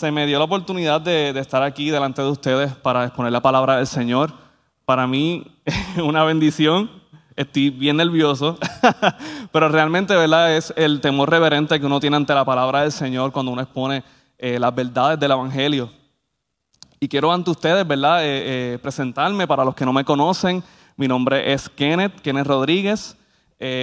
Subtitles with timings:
[0.00, 3.76] se me dio la oportunidad de, estar aquí delante de ustedes para exponer la palabra
[3.76, 4.32] del Señor.
[4.86, 5.44] Para mí
[6.02, 6.90] una bendición.
[7.36, 8.56] Estoy bien nervioso,
[9.52, 10.56] pero realmente ¿verdad?
[10.56, 14.02] es el temor reverente que uno tiene ante la palabra del Señor cuando uno expone
[14.38, 15.90] eh, las verdades del Evangelio.
[16.98, 18.24] Y quiero ante ustedes ¿verdad?
[18.24, 20.64] Eh, eh, presentarme para los que no me conocen.
[20.96, 23.18] Mi nombre es Kenneth, Kenneth Rodríguez.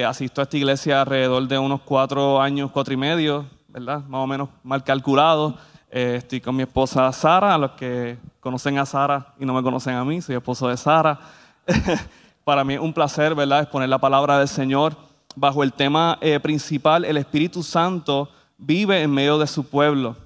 [0.03, 4.03] asisto a esta iglesia alrededor de unos cuatro años, cuatro y medio, ¿verdad?
[4.07, 5.55] Más o menos mal calculado.
[5.89, 9.63] Eh, estoy con mi esposa Sara, a los que conocen a Sara y no me
[9.63, 11.17] conocen a mí, soy esposo de Sara.
[12.43, 14.97] Para mí es un placer, ¿verdad?, exponer la palabra del Señor
[15.35, 20.17] bajo el tema eh, principal, el Espíritu Santo vive en medio de su pueblo.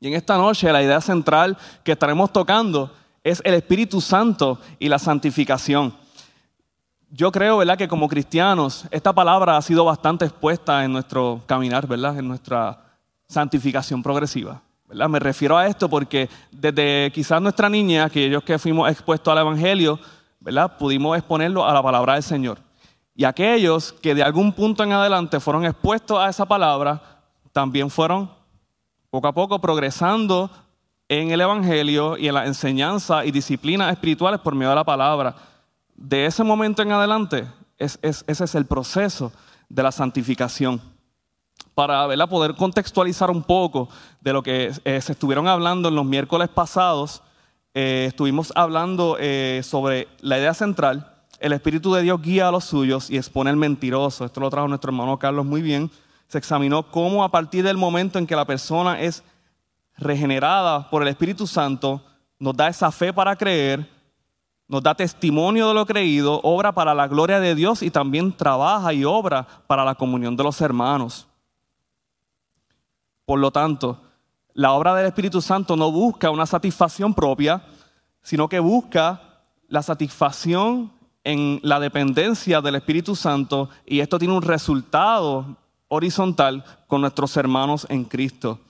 [0.00, 4.88] Y en esta noche la idea central que estaremos tocando es el Espíritu Santo y
[4.88, 5.94] la santificación.
[7.10, 11.86] Yo creo, ¿verdad?, que como cristianos esta palabra ha sido bastante expuesta en nuestro caminar,
[11.86, 12.87] ¿verdad?, en nuestra
[13.28, 14.62] santificación progresiva.
[14.88, 15.08] ¿verdad?
[15.08, 19.98] Me refiero a esto porque desde quizás nuestra niña, aquellos que fuimos expuestos al Evangelio,
[20.40, 20.78] ¿verdad?
[20.78, 22.58] pudimos exponerlo a la palabra del Señor.
[23.14, 27.02] Y aquellos que de algún punto en adelante fueron expuestos a esa palabra,
[27.52, 28.30] también fueron
[29.10, 30.50] poco a poco progresando
[31.08, 35.34] en el Evangelio y en la enseñanza y disciplinas espirituales por medio de la palabra.
[35.94, 39.32] De ese momento en adelante, ese es el proceso
[39.68, 40.80] de la santificación
[41.78, 43.88] para poder contextualizar un poco
[44.20, 47.22] de lo que eh, se estuvieron hablando en los miércoles pasados.
[47.72, 52.64] Eh, estuvimos hablando eh, sobre la idea central, el Espíritu de Dios guía a los
[52.64, 54.24] suyos y expone al mentiroso.
[54.24, 55.88] Esto lo trajo nuestro hermano Carlos muy bien.
[56.26, 59.22] Se examinó cómo a partir del momento en que la persona es
[59.98, 62.02] regenerada por el Espíritu Santo,
[62.40, 63.88] nos da esa fe para creer,
[64.66, 68.92] nos da testimonio de lo creído, obra para la gloria de Dios y también trabaja
[68.92, 71.28] y obra para la comunión de los hermanos.
[73.28, 74.00] Por lo tanto,
[74.54, 77.62] la obra del Espíritu Santo no busca una satisfacción propia,
[78.22, 79.20] sino que busca
[79.68, 80.90] la satisfacción
[81.24, 85.58] en la dependencia del Espíritu Santo y esto tiene un resultado
[85.88, 88.60] horizontal con nuestros hermanos en Cristo.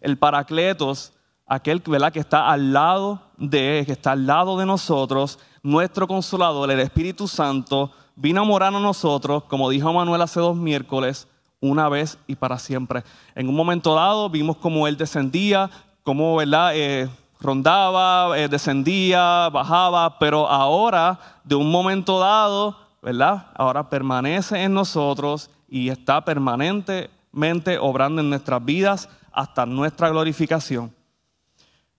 [0.00, 1.12] El Paracletos,
[1.46, 6.80] aquel que está al lado de, que está al lado de nosotros, nuestro consolador, el
[6.80, 11.28] Espíritu Santo, vino a morar a nosotros, como dijo Manuel hace dos miércoles,
[11.60, 13.04] una vez y para siempre.
[13.34, 15.70] En un momento dado vimos cómo Él descendía,
[16.02, 16.72] cómo ¿verdad?
[16.74, 17.08] Eh,
[17.40, 23.46] rondaba, eh, descendía, bajaba, pero ahora, de un momento dado, ¿verdad?
[23.54, 30.92] Ahora permanece en nosotros y está permanentemente obrando en nuestras vidas hasta nuestra glorificación.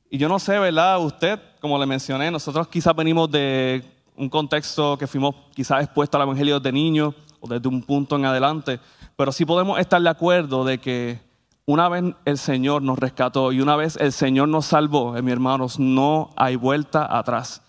[0.09, 0.99] Y yo no sé, ¿verdad?
[0.99, 3.83] Usted, como le mencioné, nosotros quizás venimos de
[4.15, 8.25] un contexto que fuimos quizás expuestos al Evangelio de niños o desde un punto en
[8.25, 8.79] adelante,
[9.21, 11.19] pero sí podemos estar de acuerdo de que
[11.67, 15.31] una vez el Señor nos rescató y una vez el Señor nos salvó, eh, mis
[15.31, 17.61] hermanos, no hay vuelta atrás.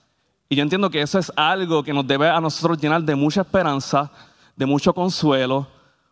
[0.48, 3.42] Y yo entiendo que eso es algo que nos debe a nosotros llenar de mucha
[3.42, 4.10] esperanza,
[4.56, 5.66] de mucho consuelo,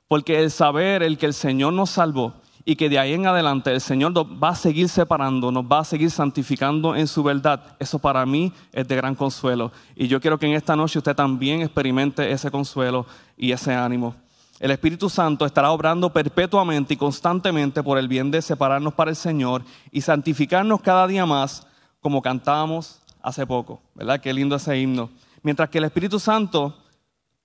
[0.09, 2.35] porque el saber el que el Señor nos salvó
[2.67, 5.79] y que de ahí en adelante el Señor nos va a seguir separando, nos va
[5.79, 9.73] a seguir santificando en su verdad, eso para mí es de gran consuelo.
[9.97, 13.07] Y yo quiero que en esta noche usted también experimente ese consuelo
[13.39, 14.15] y ese ánimo.
[14.61, 19.17] El Espíritu Santo estará obrando perpetuamente y constantemente por el bien de separarnos para el
[19.17, 21.67] Señor y santificarnos cada día más,
[22.01, 23.81] como cantábamos hace poco.
[23.95, 24.21] ¿Verdad?
[24.21, 25.11] Qué lindo ese himno.
[25.43, 26.77] Mientras que el Espíritu Santo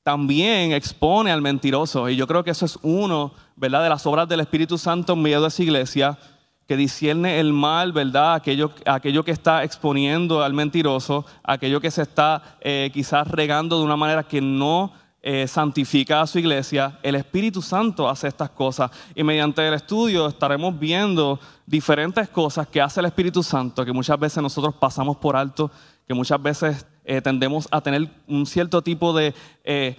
[0.06, 2.08] también expone al mentiroso.
[2.10, 5.22] Y yo creo que eso es uno, ¿verdad?, de las obras del Espíritu Santo en
[5.24, 6.20] medio de esa iglesia,
[6.68, 12.04] que discierne el mal, ¿verdad?, aquello, aquello que está exponiendo al mentiroso, aquello que se
[12.04, 14.94] está eh, quizás regando de una manera que no
[15.28, 18.92] eh, santifica a su iglesia, el Espíritu Santo hace estas cosas.
[19.16, 24.20] Y mediante el estudio estaremos viendo diferentes cosas que hace el Espíritu Santo, que muchas
[24.20, 25.72] veces nosotros pasamos por alto,
[26.08, 29.34] que muchas veces eh, tendemos a tener un cierto tipo de
[29.64, 29.98] eh,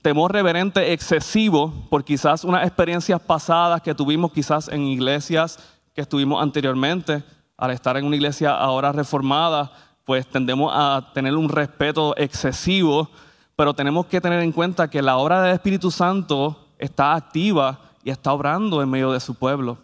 [0.00, 5.58] temor reverente excesivo por quizás unas experiencias pasadas que tuvimos quizás en iglesias
[5.94, 7.22] que estuvimos anteriormente.
[7.58, 9.70] Al estar en una iglesia ahora reformada,
[10.06, 13.10] pues tendemos a tener un respeto excesivo
[13.56, 18.10] pero tenemos que tener en cuenta que la obra del Espíritu Santo está activa y
[18.10, 19.78] está obrando en medio de su pueblo.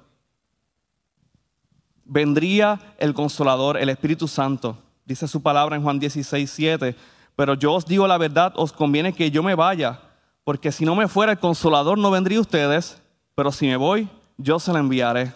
[2.05, 4.77] Vendría el consolador, el Espíritu Santo,
[5.07, 6.97] dice su palabra en Juan 16, 7,
[7.35, 10.01] pero yo os digo la verdad, os conviene que yo me vaya,
[10.45, 13.01] porque si no me fuera el consolador no vendría ustedes,
[13.35, 15.33] pero si me voy, yo se lo enviaré.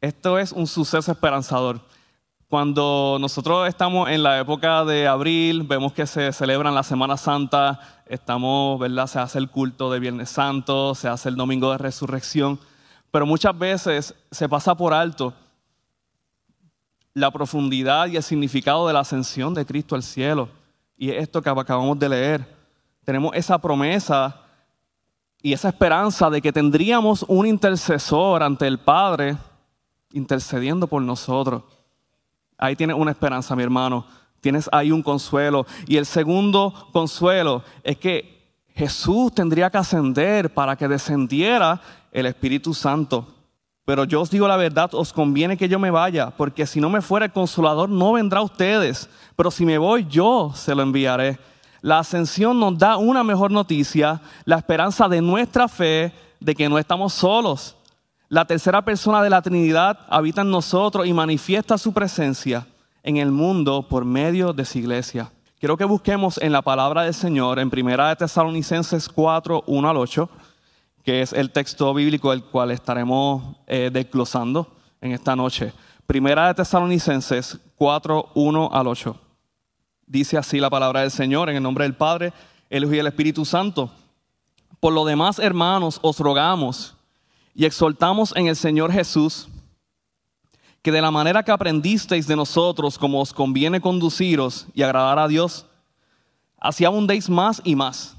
[0.00, 1.80] Esto es un suceso esperanzador.
[2.52, 7.80] Cuando nosotros estamos en la época de abril, vemos que se celebran la Semana Santa,
[8.04, 9.06] estamos, ¿verdad?
[9.06, 12.60] Se hace el culto de Viernes Santo, se hace el Domingo de Resurrección,
[13.10, 15.32] pero muchas veces se pasa por alto
[17.14, 20.50] la profundidad y el significado de la ascensión de Cristo al cielo.
[20.98, 22.46] Y es esto que acabamos de leer.
[23.02, 24.42] Tenemos esa promesa
[25.40, 29.38] y esa esperanza de que tendríamos un intercesor ante el Padre
[30.12, 31.62] intercediendo por nosotros.
[32.62, 34.06] Ahí tienes una esperanza, mi hermano.
[34.40, 35.66] Tienes ahí un consuelo.
[35.88, 41.80] Y el segundo consuelo es que Jesús tendría que ascender para que descendiera
[42.12, 43.26] el Espíritu Santo.
[43.84, 46.88] Pero yo os digo la verdad, os conviene que yo me vaya, porque si no
[46.88, 49.10] me fuera el consolador, no vendrá a ustedes.
[49.34, 51.40] Pero si me voy, yo se lo enviaré.
[51.80, 56.78] La ascensión nos da una mejor noticia, la esperanza de nuestra fe, de que no
[56.78, 57.74] estamos solos.
[58.32, 62.66] La tercera persona de la Trinidad habita en nosotros y manifiesta su presencia
[63.02, 65.30] en el mundo por medio de su iglesia.
[65.60, 69.96] Quiero que busquemos en la palabra del Señor en Primera de Tesalonicenses 4, 1 al
[69.98, 70.30] 8
[71.04, 74.66] que es el texto bíblico el cual estaremos eh, desglosando
[75.02, 75.74] en esta noche.
[76.06, 79.14] Primera de Tesalonicenses 4, 1 al 8.
[80.06, 82.32] Dice así la palabra del Señor en el nombre del Padre,
[82.70, 83.90] el Hijo y el Espíritu Santo.
[84.80, 86.96] Por lo demás, hermanos, os rogamos
[87.54, 89.48] y exhortamos en el Señor Jesús
[90.82, 95.28] que de la manera que aprendisteis de nosotros, como os conviene conduciros y agradar a
[95.28, 95.64] Dios,
[96.58, 98.16] así abundéis más y más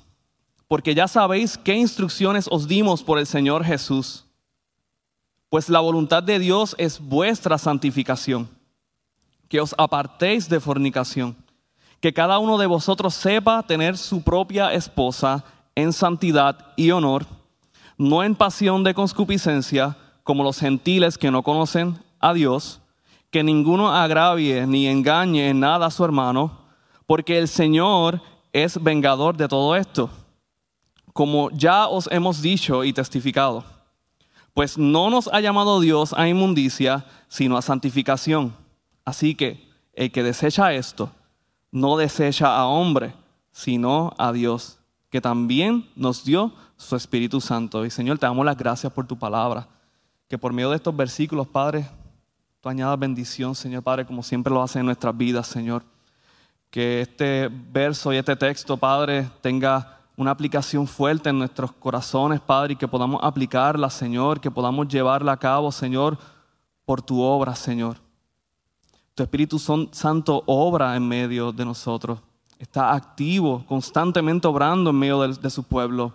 [0.74, 4.26] porque ya sabéis qué instrucciones os dimos por el Señor Jesús.
[5.50, 8.50] Pues la voluntad de Dios es vuestra santificación,
[9.48, 11.36] que os apartéis de fornicación,
[12.00, 15.46] que cada uno de vosotros sepa tener su propia esposa
[15.76, 17.28] en santidad y honor,
[18.10, 22.82] no en pasión de concupiscencia, como los gentiles que no conocen a Dios,
[23.32, 26.60] que ninguno agravie ni engañe en nada a su hermano,
[27.06, 28.22] porque el Señor
[28.52, 30.10] es vengador de todo esto
[31.14, 33.64] como ya os hemos dicho y testificado,
[34.54, 38.56] pues no nos ha llamado Dios a inmundicia, sino a santificación.
[39.06, 41.12] Así que el que desecha esto,
[41.72, 43.14] no desecha a hombre,
[43.52, 44.80] sino a Dios,
[45.12, 46.52] que también nos dio
[46.84, 47.86] su Espíritu Santo.
[47.86, 49.68] Y Señor, te damos las gracias por tu palabra,
[50.28, 51.90] que por medio de estos versículos, Padre,
[52.62, 55.84] tú añadas bendición, Señor Padre, como siempre lo hace en nuestras vidas, Señor.
[56.70, 62.74] Que este verso y este texto, Padre, tenga una aplicación fuerte en nuestros corazones, Padre,
[62.74, 66.18] y que podamos aplicarla, Señor, que podamos llevarla a cabo, Señor,
[66.86, 67.98] por tu obra, Señor.
[69.16, 72.20] Tu Espíritu Santo obra en medio de nosotros,
[72.58, 76.14] está activo, constantemente obrando en medio de, de su pueblo,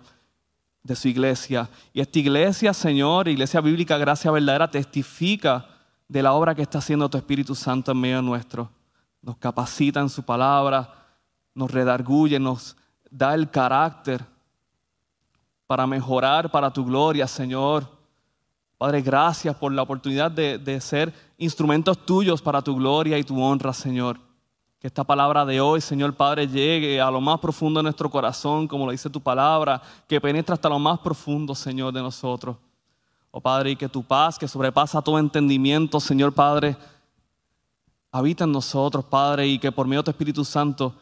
[0.83, 1.69] de su iglesia.
[1.93, 5.67] Y esta iglesia, Señor, Iglesia Bíblica Gracia Verdadera, testifica
[6.07, 8.69] de la obra que está haciendo tu Espíritu Santo en medio nuestro.
[9.21, 10.93] Nos capacita en su palabra,
[11.53, 12.75] nos redarguye, nos
[13.09, 14.23] da el carácter
[15.67, 17.87] para mejorar para tu gloria, Señor.
[18.77, 23.73] Padre, gracias por la oportunidad de, ser instrumentos tuyos para tu gloria y tu honra,
[23.73, 24.19] Señor.
[24.79, 28.65] Que esta palabra de hoy, Señor Padre, llegue a lo más profundo de nuestro corazón,
[28.65, 32.55] como lo dice tu palabra, que penetre hasta lo más profundo, Señor, de nosotros.
[33.31, 36.77] Oh Padre, y que tu paz, que sobrepasa todo entendimiento, Señor Padre,
[38.09, 40.95] habita en nosotros, Padre, y que por medio de tu Espíritu Santo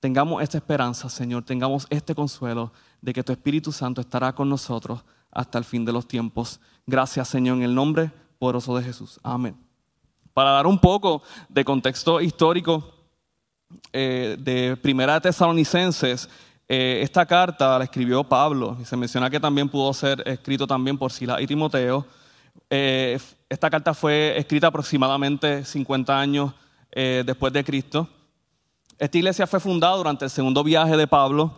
[0.00, 5.04] tengamos esta esperanza, Señor, tengamos este consuelo de que tu Espíritu Santo estará con nosotros
[5.30, 6.58] hasta el fin de los tiempos.
[6.84, 9.20] Gracias, Señor, en el nombre poderoso de Jesús.
[9.22, 9.56] Amén.
[10.34, 12.99] Para dar un poco de contexto histórico
[13.92, 16.28] eh, de Primera de Tesalonicenses,
[16.68, 20.96] eh, esta carta la escribió Pablo y se menciona que también pudo ser escrito también
[20.96, 22.06] por Silas y Timoteo.
[22.68, 26.52] Eh, esta carta fue escrita aproximadamente 50 años
[26.92, 28.08] después de Cristo.
[28.98, 31.52] Esta iglesia fue fundada durante el segundo viaje de Pablo,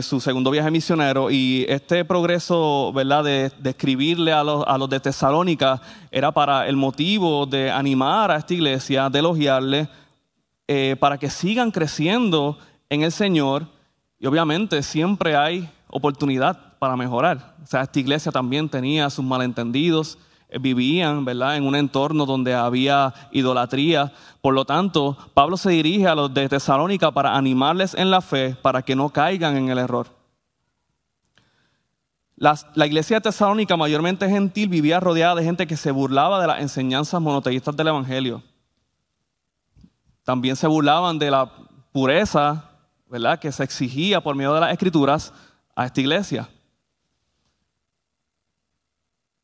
[0.00, 3.24] su segundo viaje misionero, y este progreso ¿verdad?
[3.24, 5.82] De, escribirle a los, de Tesalónica
[6.12, 9.88] era para el motivo de animar a esta iglesia, de elogiarle,
[10.68, 12.58] eh, para que sigan creciendo
[12.90, 13.66] en el Señor.
[14.18, 17.56] Y obviamente siempre hay oportunidad para mejorar.
[17.62, 20.18] O sea, esta iglesia también tenía sus malentendidos,
[20.60, 21.56] vivían ¿verdad?
[21.56, 24.12] en un entorno donde había idolatría.
[24.42, 28.54] Por lo tanto, Pablo se dirige a los de Tesalónica para animarles en la fe,
[28.60, 30.08] para que no caigan en el error.
[32.36, 36.60] la iglesia de Tesalónica, mayormente gentil, vivía rodeada de gente que se burlaba de las
[36.60, 38.42] enseñanzas monoteístas del Evangelio.
[40.28, 41.50] También se burlaban de la
[41.90, 42.70] pureza
[43.08, 43.38] ¿verdad?
[43.38, 45.32] que se exigía por medio de las escrituras
[45.74, 46.46] a esta iglesia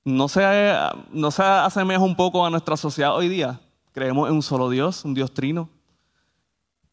[0.04, 0.76] no se,
[1.10, 3.58] no se asemeja un poco a nuestra sociedad hoy día.
[3.92, 5.68] Creemos en un solo Dios, un Dios trino.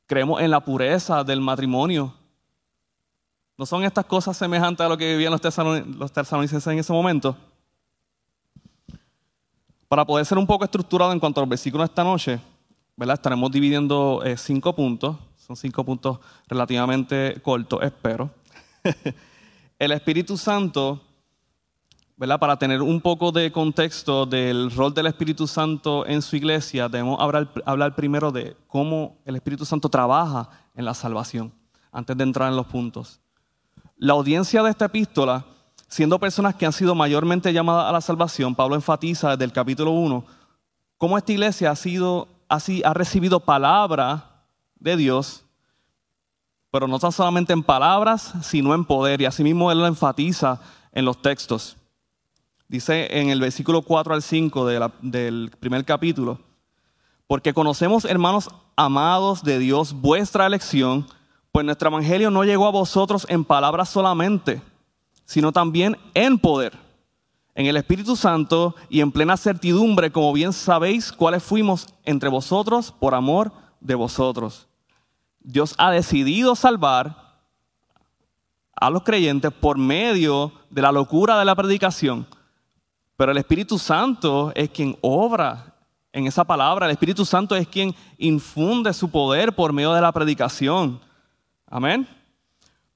[0.07, 2.13] Creemos en la pureza del matrimonio.
[3.57, 7.35] ¿No son estas cosas semejantes a lo que vivían los tesalonicenses en ese momento?
[9.87, 12.39] Para poder ser un poco estructurado en cuanto a los versículos de esta noche,
[13.01, 13.15] ¿verdad?
[13.15, 15.15] estaremos dividiendo eh, cinco puntos.
[15.35, 18.29] Son cinco puntos relativamente cortos, espero.
[19.79, 21.01] el Espíritu Santo,
[22.15, 22.37] ¿verdad?
[22.37, 27.19] para tener un poco de contexto del rol del Espíritu Santo en su iglesia, debemos
[27.19, 31.51] hablar, hablar primero de cómo el Espíritu Santo trabaja en la salvación,
[31.91, 33.19] antes de entrar en los puntos.
[33.97, 35.43] La audiencia de esta epístola
[35.87, 39.89] siendo personas que han sido mayormente llamadas a la salvación, Pablo enfatiza desde el capítulo
[39.89, 40.23] 1
[41.01, 45.43] cómo esta iglesia ha, sido, así, ha recibido palabra de Dios,
[46.69, 49.21] pero no tan solamente en palabras, sino en poder.
[49.21, 50.59] Y asimismo él lo enfatiza
[50.91, 51.77] en los textos.
[52.67, 54.65] Dice en el versículo 4 al 5
[55.01, 56.39] del primer capítulo,
[57.27, 61.07] porque conocemos, hermanos amados de Dios, vuestra elección,
[61.51, 64.61] pues nuestro evangelio no llegó a vosotros en palabras solamente
[65.31, 66.73] sino también en poder,
[67.61, 72.91] en el Espíritu Santo y en plena certidumbre, como bien sabéis cuáles fuimos entre vosotros
[72.91, 74.67] por amor de vosotros.
[75.39, 77.39] Dios ha decidido salvar
[78.75, 82.27] a los creyentes por medio de la locura de la predicación,
[83.15, 85.75] pero el Espíritu Santo es quien obra
[86.13, 90.11] en esa palabra, el Espíritu Santo es quien infunde su poder por medio de la
[90.11, 90.99] predicación.
[91.67, 92.07] Amén.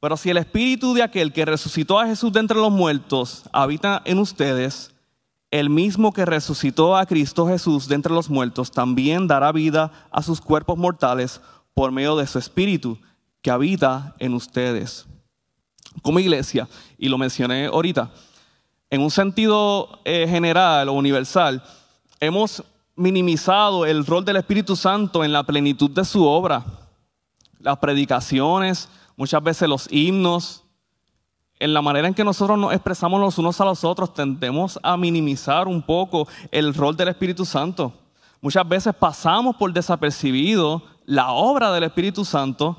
[0.06, 4.04] Pero si el espíritu de aquel que resucitó a Jesús de entre los muertos habita
[4.06, 4.94] en ustedes,
[5.50, 10.22] el mismo que resucitó a Cristo Jesús de entre los muertos también dará vida a
[10.22, 11.42] sus cuerpos mortales
[11.74, 13.00] por medio de su espíritu
[13.42, 15.08] que habita en ustedes.
[16.04, 16.68] Como iglesia,
[17.00, 18.12] y lo mencioné ahorita,
[18.92, 21.64] en un sentido eh, general o universal,
[22.20, 22.64] hemos
[22.96, 26.64] minimizado el rol del Espíritu Santo en la plenitud de su obra.
[27.58, 30.64] Las predicaciones, muchas veces los himnos,
[31.60, 34.98] en la manera en que nosotros nos expresamos los unos a los otros, tendemos a
[34.98, 37.94] minimizar un poco el rol del Espíritu Santo.
[38.42, 42.78] Muchas veces pasamos por desapercibido la obra del Espíritu Santo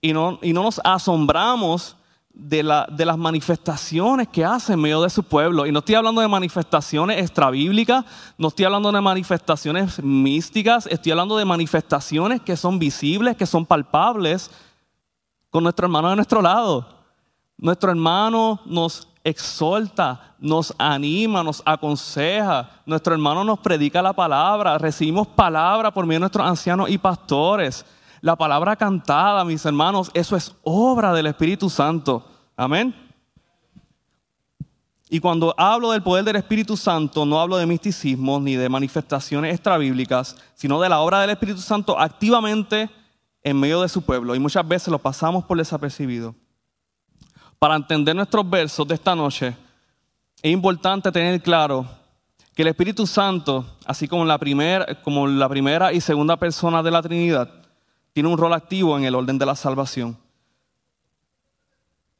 [0.00, 1.96] y no, y no nos asombramos
[2.32, 5.66] de, la, de, las manifestaciones que hace en medio de su pueblo.
[5.66, 8.04] Y no estoy hablando de manifestaciones extrabíblicas,
[8.38, 13.66] no estoy hablando de manifestaciones místicas, estoy hablando de manifestaciones que son visibles, que son
[13.66, 14.50] palpables
[15.54, 16.84] con nuestro hermano de nuestro lado.
[17.56, 22.68] Nuestro hermano nos exhorta, nos anima, nos aconseja.
[22.84, 24.78] Nuestro hermano nos predica la palabra.
[24.78, 27.86] Recibimos palabra por medio de nuestros ancianos y pastores.
[28.20, 32.26] La palabra cantada, mis hermanos, eso es obra del Espíritu Santo.
[32.56, 32.92] Amén.
[35.08, 39.54] Y cuando hablo del poder del Espíritu Santo, no hablo de misticismo ni de manifestaciones
[39.54, 42.90] extrabíblicas, sino de la obra del Espíritu Santo activamente
[43.44, 46.34] en medio de su pueblo y muchas veces lo pasamos por desapercibido.
[47.58, 49.54] Para entender nuestros versos de esta noche,
[50.42, 51.86] es importante tener claro
[52.54, 57.50] que el Espíritu Santo, así como la, primera, y segunda persona de la Trinidad,
[58.12, 60.16] tiene un rol activo en el orden de la salvación.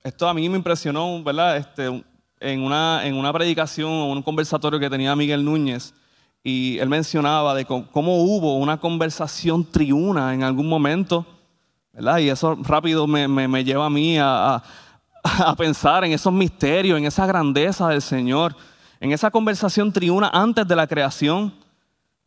[0.02, 1.56] Esto a mí me impresionó, ¿verdad?
[1.56, 2.04] Este,
[2.40, 5.94] en, una, en una predicación o un conversatorio que tenía Miguel Núñez,
[6.46, 11.24] y él mencionaba de cómo hubo una conversación triuna en algún momento,
[11.90, 12.18] ¿verdad?
[12.18, 14.62] Y eso rápido me, lleva a mí a,
[15.22, 18.54] a, pensar en esos misterios, en esa grandeza del Señor,
[19.00, 21.54] en esa conversación triuna antes de la creación,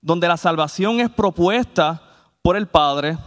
[0.02, 2.02] donde la salvación es propuesta
[2.42, 3.20] por el Padre,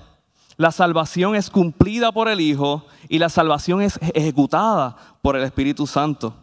[0.56, 5.86] la salvación es cumplida por el Hijo y la salvación es ejecutada por el Espíritu
[5.86, 6.34] Santo.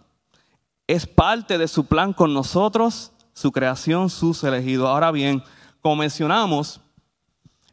[0.87, 4.89] Es parte de su plan con nosotros su creación, sus elegidos.
[4.89, 5.43] Ahora bien,
[5.79, 6.81] como mencionamos,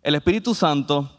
[0.02, 1.10] el Espíritu Santo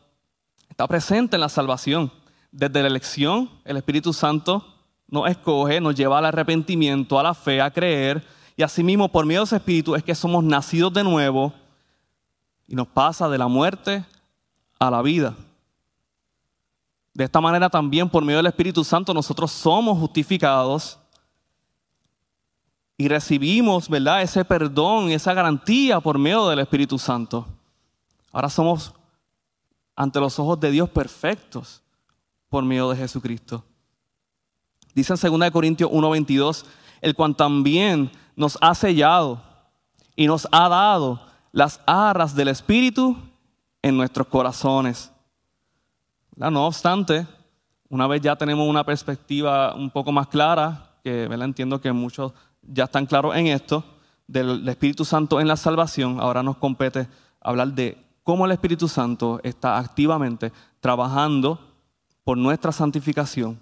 [0.70, 2.12] está presente en la salvación.
[2.52, 4.64] Desde la elección, el Espíritu Santo
[5.08, 8.24] nos escoge, nos lleva al arrepentimiento, a la fe, a creer,
[8.56, 11.52] y asimismo por medio de ese Espíritu es que somos nacidos de nuevo
[12.68, 14.06] y nos pasa de la muerte
[14.78, 15.36] a la vida.
[17.16, 21.00] De esta manera también por medio del Espíritu Santo nosotros somos justificados
[22.98, 24.22] y recibimos, ¿verdad?
[24.22, 27.46] Ese perdón, esa garantía por medio del Espíritu Santo.
[28.32, 28.94] Ahora somos
[29.96, 31.82] ante los ojos de Dios perfectos
[32.50, 33.64] por medio de Jesucristo.
[34.94, 36.66] Dice en 2 Corintios 1:22,
[37.02, 39.42] el cual también nos ha sellado
[40.16, 41.22] y nos ha dado
[41.52, 43.18] las arras del Espíritu
[43.82, 45.12] en nuestros corazones.
[46.36, 47.28] No obstante,
[47.90, 51.46] una vez ya tenemos una perspectiva un poco más clara, que ¿verdad?
[51.46, 52.34] entiendo que muchos
[52.68, 53.84] ya están claros en esto,
[54.28, 57.08] del Espíritu Santo en la salvación, ahora nos compete
[57.42, 61.60] hablar de cómo el Espíritu Santo está activamente trabajando
[62.24, 63.60] por nuestra santificación.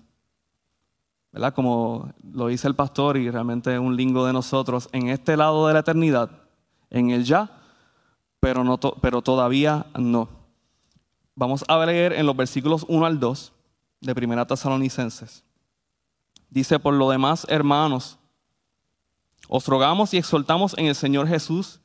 [1.31, 1.53] ¿Verdad?
[1.53, 5.73] Como lo dice el pastor y realmente un lingo de nosotros, en este lado de
[5.73, 6.29] la eternidad,
[6.89, 7.49] en el ya,
[8.39, 10.29] pero, no pero todavía no.
[11.35, 13.51] Vamos a leer en los versículos 1 al 2
[14.01, 15.43] de Primera Tesalonicenses.
[16.49, 18.19] Dice, por lo demás, hermanos,
[19.55, 21.79] os rogamos y exhortamos en el Señor Jesús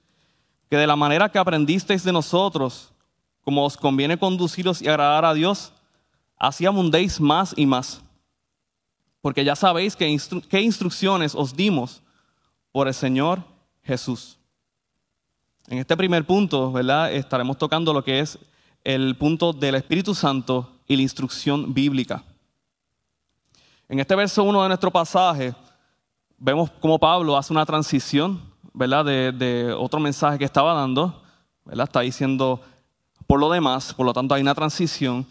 [0.70, 2.94] que de la manera que aprendisteis de nosotros,
[3.42, 5.74] como os conviene conduciros y agradar a Dios,
[6.38, 8.00] así abundéis más y más.
[9.20, 12.00] Porque ya sabéis qué instrucciones os dimos
[12.72, 13.44] por el Señor
[13.82, 14.38] Jesús.
[15.66, 17.12] En este primer punto, ¿verdad?
[17.12, 18.38] Estaremos tocando lo que es
[18.82, 22.24] el punto del Espíritu Santo y la instrucción bíblica.
[23.90, 25.54] En este verso 1 de nuestro pasaje,
[26.38, 28.40] vemos cómo Pablo hace una transición,
[28.72, 29.04] ¿verdad?
[29.04, 31.22] De, otro mensaje que estaba dando,
[31.64, 31.84] ¿verdad?
[31.84, 32.60] Está diciendo,
[33.26, 35.26] por lo demás, por lo tanto hay una transición,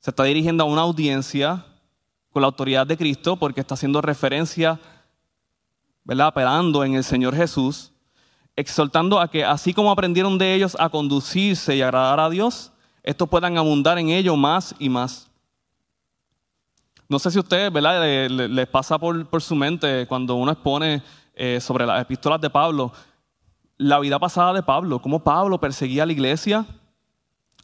[0.00, 1.64] se está dirigiendo a una audiencia
[2.30, 4.78] con la autoridad de Cristo porque está haciendo referencia,
[6.04, 6.28] ¿verdad?
[6.28, 7.92] Apelando en el Señor Jesús,
[8.56, 12.72] exhortando a que así como aprendieron de ellos a conducirse y agradar a Dios,
[13.02, 15.27] estos puedan abundar en ello más y más.
[17.08, 17.72] No sé si a ustedes.
[18.30, 21.02] Les, pasa por, su mente cuando uno expone
[21.34, 22.92] eh, sobre las epístolas de Pablo,
[23.78, 26.66] la vida pasada de Pablo, cómo Pablo perseguía a la iglesia,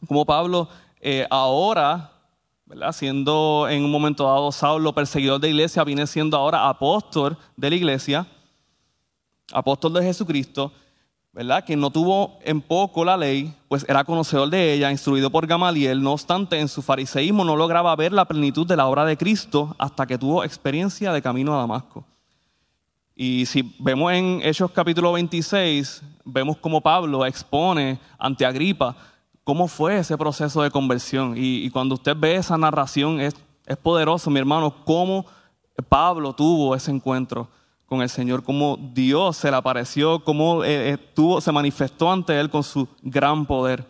[0.07, 0.67] cómo Pablo
[0.99, 2.11] eh, ahora,
[2.65, 2.91] ¿verdad?
[2.91, 7.69] siendo en un momento dado Saulo perseguidor de la iglesia, viene siendo ahora apóstol de
[7.69, 8.25] la iglesia,
[9.53, 10.71] apóstol de Jesucristo,
[11.35, 11.65] ¿verdad?
[11.65, 16.01] Que no tuvo en poco la ley, pues era conocedor de ella, instruido por Gamaliel,
[16.01, 19.75] no obstante, en su fariseísmo no lograba ver la plenitud de la obra de Cristo
[19.77, 22.05] hasta que tuvo experiencia de camino a Damasco.
[23.13, 28.95] Y si vemos en Hechos capítulo 26, vemos cómo Pablo expone ante Agripa
[29.43, 31.33] cómo fue ese proceso de conversión.
[31.35, 35.25] Y, cuando usted ve esa narración, es, es poderoso, mi hermano, cómo
[35.89, 37.49] Pablo tuvo ese encuentro
[37.85, 42.49] con el Señor, cómo Dios se le apareció, cómo eh, eh, se manifestó ante él
[42.49, 43.85] con su gran poder.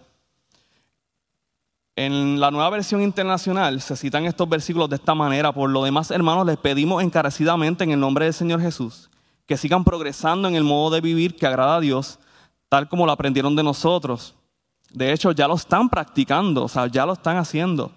[1.95, 5.53] En la nueva versión internacional se citan estos versículos de esta manera.
[5.53, 9.09] Por lo demás, hermanos, les pedimos encarecidamente en el nombre del Señor Jesús
[9.45, 12.19] que sigan progresando en el modo de vivir que agrada a Dios,
[12.67, 14.35] tal como lo aprendieron de nosotros.
[14.91, 17.91] De hecho, ya lo están practicando, o sea, ya lo están haciendo.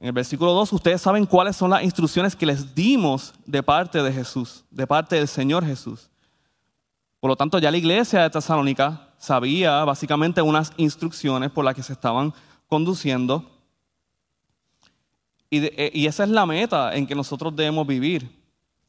[0.00, 4.02] En el versículo 2, ustedes saben cuáles son las instrucciones que les dimos de parte
[4.02, 6.08] de Jesús, de parte del Señor Jesús.
[7.20, 11.82] Por lo tanto, ya la iglesia de Tesalónica sabía básicamente unas instrucciones por las que
[11.82, 12.32] se estaban
[12.66, 13.44] conduciendo.
[15.50, 18.26] Y, eh, esa es la meta en que nosotros debemos vivir,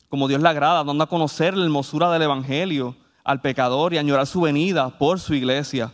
[0.07, 2.95] como Dios le agrada, dando a conocer la hermosura del Evangelio
[3.25, 5.91] al pecador y añorar su venida por su iglesia.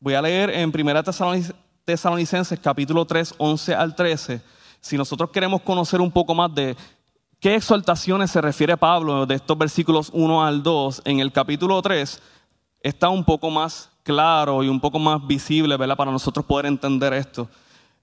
[0.00, 4.40] Voy a leer en 1 Tesalonicenses Tesalonicenses capítulo 3, 11 al 13,
[4.80, 6.74] si nosotros queremos conocer un poco más de
[7.40, 12.22] qué exaltaciones se refiere Pablo de estos versículos 1 al 2, en el capítulo 3
[12.80, 15.96] está un poco más claro y un poco más visible ¿verdad?
[15.96, 17.50] para nosotros poder entender esto.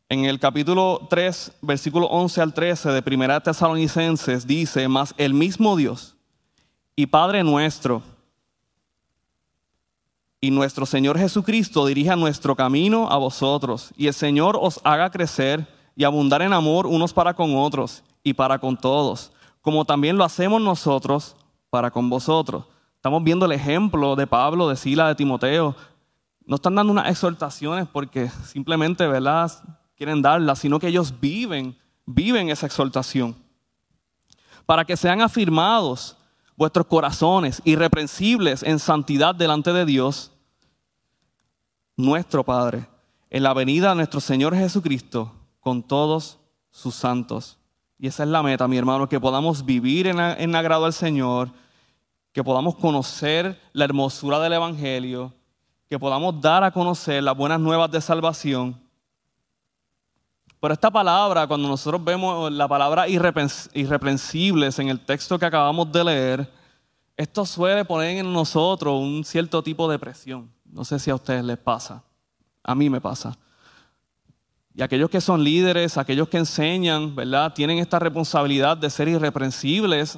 [0.10, 5.76] En el capítulo 3, versículo 11 al 13 de Primera Tesalonicenses dice, más el mismo
[5.76, 6.16] Dios
[6.96, 8.04] y Padre nuestro,
[10.44, 15.68] y nuestro Señor Jesucristo dirija nuestro camino a vosotros, y el Señor os haga crecer
[15.96, 20.24] y abundar en amor unos para con otros y para con todos, como también lo
[20.24, 21.36] hacemos nosotros
[21.70, 22.66] para con vosotros.
[22.96, 25.76] Estamos viendo el ejemplo de Pablo, de Sila, de Timoteo.
[26.46, 29.52] No están dando unas exhortaciones porque simplemente, ¿verdad?
[29.96, 33.36] Quieren darlas, sino que ellos viven, viven esa exhortación.
[34.66, 36.18] Para que sean afirmados
[36.56, 40.31] vuestros corazones irreprensibles en santidad delante de Dios,
[41.96, 42.88] nuestro Padre,
[43.30, 46.40] en la venida de nuestro Señor Jesucristo con todos
[46.72, 47.58] sus santos.
[47.98, 51.52] Y esa es la meta, mi hermano, que podamos vivir en, agrado al Señor,
[52.32, 55.34] que podamos conocer la hermosura del Evangelio,
[55.88, 58.82] que podamos dar a conocer las buenas nuevas de salvación.
[60.60, 66.04] Pero esta palabra, cuando nosotros vemos la palabra irreprensibles en el texto que acabamos de
[66.04, 66.52] leer,
[67.18, 70.50] esto suele poner en nosotros un cierto tipo de presión.
[70.72, 72.04] No sé si a ustedes les pasa.
[72.64, 73.38] A mí me pasa.
[74.74, 77.54] Y aquellos que son líderes, aquellos que enseñan, ¿verdad?
[77.54, 80.18] Tienen esta responsabilidad de ser irreprensibles,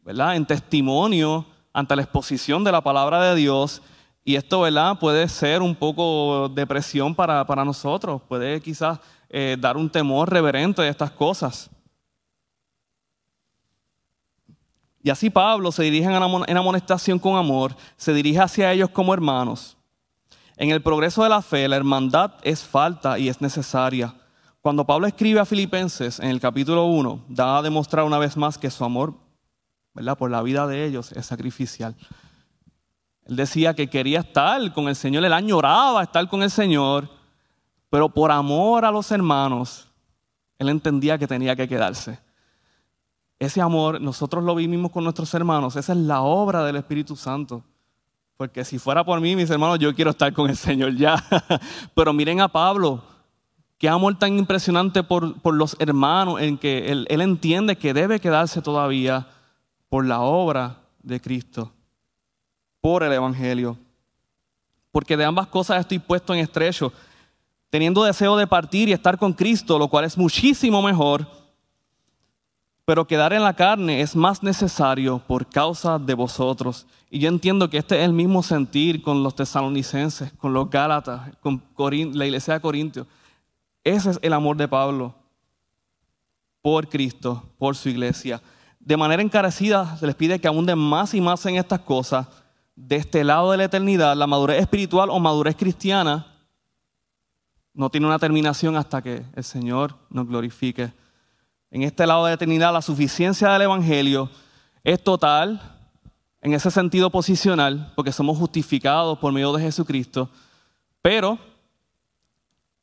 [0.00, 0.36] ¿verdad?
[0.36, 3.82] En testimonio ante la exposición de la palabra de Dios.
[4.24, 4.98] Y esto, ¿verdad?
[4.98, 8.22] Puede ser un poco de presión para, nosotros.
[8.28, 11.68] Puede quizás eh, dar un temor reverente de estas cosas.
[15.02, 19.76] Y así Pablo se dirige en amonestación con amor, se dirige hacia ellos como hermanos.
[20.56, 24.14] En el progreso de la fe, la hermandad es falta y es necesaria.
[24.60, 28.58] Cuando Pablo escribe a Filipenses en el capítulo 1, da a demostrar una vez más
[28.58, 29.14] que su amor
[29.94, 30.16] ¿verdad?
[30.16, 31.96] por la vida de ellos es sacrificial.
[33.24, 37.08] Él decía que quería estar con el Señor, él añoraba estar con el Señor,
[37.88, 39.88] pero por amor a los hermanos,
[40.58, 42.18] él entendía que tenía que quedarse.
[43.38, 47.64] Ese amor nosotros lo vivimos con nuestros hermanos, esa es la obra del Espíritu Santo.
[48.36, 51.22] Porque si fuera por mí, mis hermanos, yo quiero estar con el Señor ya.
[51.94, 53.02] Pero miren a Pablo,
[53.78, 58.62] qué amor tan impresionante por, los hermanos, en que él, él entiende que debe quedarse
[58.62, 59.26] todavía
[59.88, 61.72] por la obra de Cristo,
[62.80, 63.76] por el Evangelio.
[64.90, 66.92] Porque de ambas cosas estoy puesto en estrecho,
[67.70, 71.41] teniendo deseo de partir y estar con Cristo, lo cual es muchísimo mejor
[72.92, 76.86] pero quedar en la carne es más necesario por causa de vosotros.
[77.08, 81.30] Y yo entiendo que este es el mismo sentir con los tesalonicenses, con los gálatas,
[81.40, 81.62] con
[82.12, 83.06] la iglesia de Corintios.
[83.82, 85.14] Ese es el amor de Pablo
[86.60, 88.42] por Cristo, por su iglesia.
[88.78, 92.26] De manera encarecida se les pide que abunden más y más en estas cosas.
[92.76, 96.26] De este lado de la eternidad, la madurez espiritual o madurez cristiana
[97.72, 100.92] no tiene una terminación hasta que el Señor nos glorifique
[101.72, 104.28] en este lado de la eternidad, la suficiencia del Evangelio
[104.84, 105.58] es total,
[106.42, 110.28] en ese sentido posicional, porque somos justificados por medio de Jesucristo,
[111.00, 111.38] pero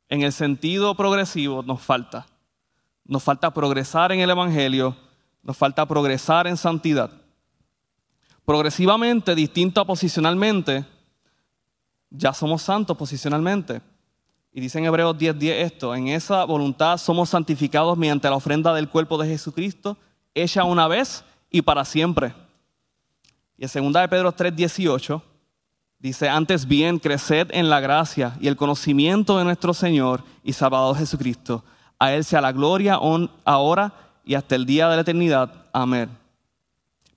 [0.08, 2.26] en el sentido progresivo nos falta.
[3.04, 4.96] Nos falta progresar en el Evangelio,
[5.44, 7.12] nos falta progresar en santidad.
[8.44, 10.84] Progresivamente, distinto a posicionalmente,
[12.10, 13.82] ya somos santos posicionalmente.
[14.52, 18.88] Y dice en Hebreos 10:10 esto, en esa voluntad somos santificados mediante la ofrenda del
[18.88, 19.96] cuerpo de Jesucristo,
[20.34, 22.34] hecha una vez y para siempre.
[23.56, 25.22] Y en 2 de Pedro 3:18
[25.98, 30.96] dice, antes bien, creced en la gracia y el conocimiento de nuestro Señor y Salvador
[30.96, 31.62] Jesucristo.
[31.98, 32.98] A Él sea la gloria
[33.44, 33.92] ahora
[34.24, 35.66] y hasta el día de la eternidad.
[35.72, 36.19] Amén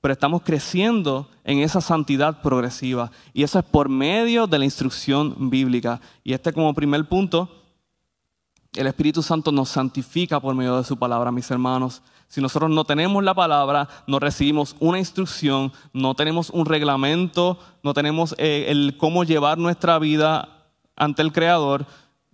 [0.03, 3.09] pero estamos creciendo en esa santidad progresiva.
[3.31, 6.01] Y eso es por medio de la instrucción bíblica.
[6.25, 7.49] Y este como primer punto,
[8.75, 12.01] el Espíritu Santo nos santifica por medio de su palabra, mis hermanos.
[12.27, 17.93] Si nosotros no tenemos la palabra, no recibimos una instrucción, no tenemos un reglamento, no
[17.93, 21.85] tenemos eh, el cómo llevar nuestra vida ante el Creador,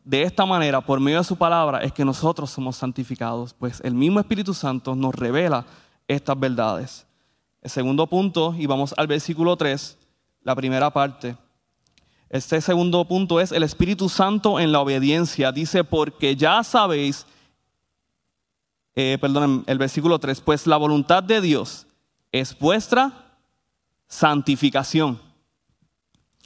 [0.03, 3.93] de esta manera, por medio de su palabra, es que nosotros somos santificados, pues el
[3.93, 5.67] mismo Espíritu Santo nos revela
[6.07, 7.05] estas verdades.
[7.61, 9.97] El segundo punto, y vamos al versículo 3,
[10.43, 11.35] la primera parte.
[12.29, 15.51] Este segundo punto es el Espíritu Santo en la obediencia.
[15.51, 17.25] Dice, porque ya sabéis,
[18.95, 19.17] eh,
[19.67, 21.87] el versículo 3, pues la voluntad de Dios
[22.31, 23.35] es vuestra
[24.07, 25.19] santificación.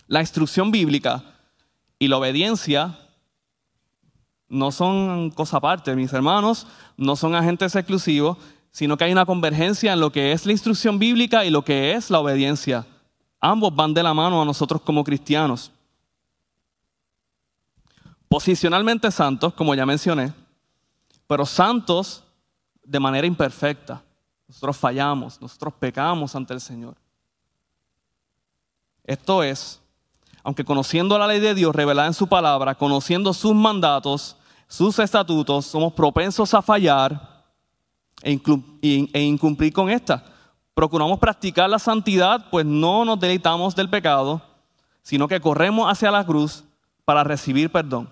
[0.07, 1.23] La instrucción bíblica
[1.99, 2.99] y la obediencia
[4.49, 8.37] no son cosa aparte, mis hermanos, no son agentes exclusivos,
[8.73, 11.93] sino que hay una convergencia en lo que es la instrucción bíblica y lo que
[11.93, 12.85] es la obediencia.
[13.39, 15.71] Ambos van de la mano a nosotros como cristianos.
[18.27, 20.33] Posicionalmente santos, como ya mencioné,
[21.27, 22.23] pero santos
[22.83, 24.01] de manera imperfecta.
[24.47, 26.95] Nosotros fallamos, nosotros pecamos ante el Señor.
[29.03, 29.79] Esto es,
[30.43, 34.35] aunque conociendo la ley de Dios revelada en su palabra, conociendo sus mandatos,
[34.67, 37.32] sus estatutos, somos propensos a fallar
[38.23, 40.23] e incumplir con esta.
[40.73, 44.41] Procuramos practicar la santidad, pues no nos deleitamos del pecado,
[45.03, 46.63] sino que corremos hacia la cruz
[47.05, 48.09] para recibir perdón.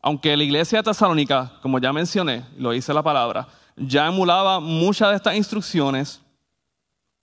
[0.00, 5.10] Aunque la iglesia de Tesalónica, como ya mencioné, lo dice la palabra, ya emulaba muchas
[5.10, 6.20] de estas instrucciones,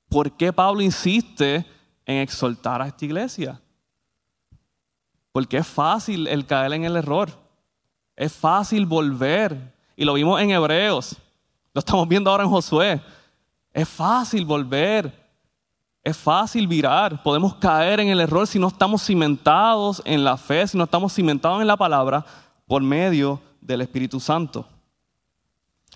[0.10, 1.65] ¿por qué Pablo insiste
[2.06, 3.62] en exhortar a esta iglesia?
[5.32, 7.30] Porque es fácil el caer en el error.
[8.15, 11.16] Es fácil volver y lo vimos en Hebreos.
[11.76, 13.00] Lo estamos viendo ahora en Josué.
[13.72, 15.14] Es fácil volver.
[16.04, 17.22] Es fácil virar.
[17.22, 21.14] Podemos caer en el error si no estamos cimentados en la fe, si no estamos
[21.14, 22.26] cimentados en la palabra
[22.66, 24.66] por medio del Espíritu Santo.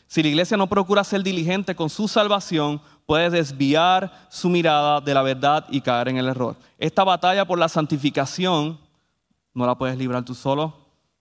[0.06, 5.15] Si la iglesia no procura ser diligente con su salvación, puede desviar su mirada de
[5.15, 6.56] la verdad y caer en el error.
[6.78, 8.78] Esta batalla por la santificación
[9.52, 10.76] no la puedes librar tú solo,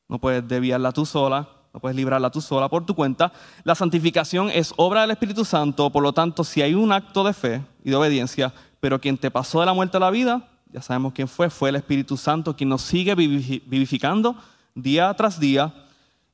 [0.06, 3.32] no puedes desviarla tú sola, no puedes librarla tú sola por tu cuenta.
[3.64, 7.32] La santificación es obra del Espíritu Santo, por lo tanto, si hay un acto de
[7.32, 10.80] fe y de obediencia, pero quien te pasó de la muerte a la vida, ya
[10.80, 14.36] sabemos quién fue, fue el Espíritu Santo quien nos sigue vivificando
[14.72, 15.74] día tras día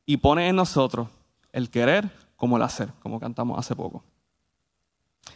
[0.05, 1.09] y pone en nosotros
[1.53, 4.05] el querer como el hacer, como cantamos hace poco.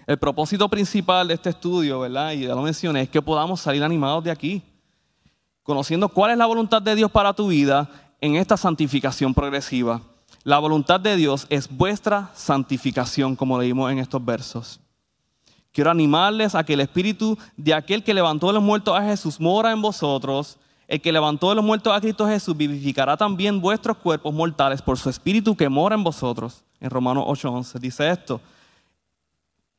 [0.06, 2.32] El propósito principal de este estudio, ¿verdad?
[2.32, 4.62] Y ya lo mencioné, es que podamos salir animados de aquí,
[5.62, 7.88] conociendo cuál es la voluntad de Dios para tu vida
[8.24, 10.00] en esta santificación progresiva.
[10.44, 14.80] La voluntad de Dios es vuestra santificación, como leímos en estos versos.
[15.72, 19.38] Quiero animarles a que el espíritu de aquel que levantó de los muertos a Jesús
[19.38, 20.56] mora en vosotros.
[20.88, 24.98] El que levantó de los muertos a Cristo Jesús vivificará también vuestros cuerpos mortales por
[24.98, 26.64] su espíritu que mora en vosotros.
[26.80, 28.40] En Romanos 8:11 dice esto.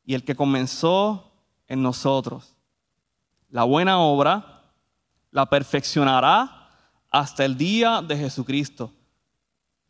[0.04, 1.32] Y el que comenzó
[1.66, 2.54] en nosotros
[3.50, 4.62] la buena obra,
[5.32, 6.65] la perfeccionará
[7.10, 8.92] hasta el día de Jesucristo.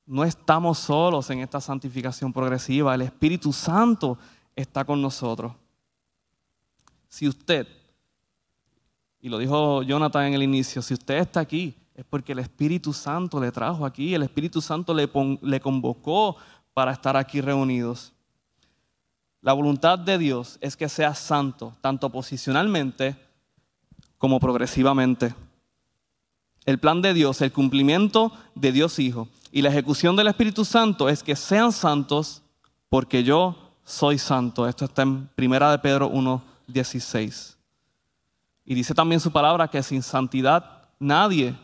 [0.04, 2.94] No estamos solos en esta santificación progresiva.
[2.94, 4.18] El Espíritu Santo
[4.54, 5.52] está con nosotros.
[7.08, 7.66] Si usted,
[9.20, 12.92] y lo dijo Jonathan en el inicio, si usted está aquí, es porque el Espíritu
[12.92, 15.10] Santo le trajo aquí, el Espíritu Santo le,
[15.42, 16.36] le convocó
[16.74, 18.12] para estar aquí reunidos.
[19.40, 23.16] La voluntad de Dios es que sea santo, tanto posicionalmente
[24.18, 25.34] como progresivamente.
[26.66, 31.08] El plan de Dios, el cumplimiento de Dios Hijo y la ejecución del Espíritu Santo
[31.08, 32.42] es que sean santos
[32.88, 34.68] porque yo soy santo.
[34.68, 37.56] Esto está en Primera de Pedro 1:16.
[38.64, 41.54] Y dice también su palabra que sin santidad nadie,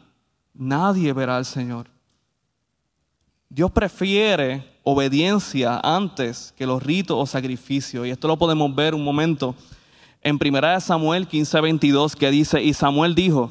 [0.55, 1.89] nadie verá al Señor.
[3.49, 8.07] Dios prefiere obediencia antes que los ritos o sacrificios.
[8.07, 9.55] Y esto lo podemos ver un momento
[10.23, 13.51] en 1 Samuel 15, 22, que dice, y Samuel dijo,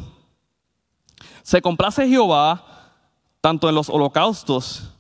[1.44, 2.64] se complace Jehová
[3.42, 4.92] tanto en los holocaustos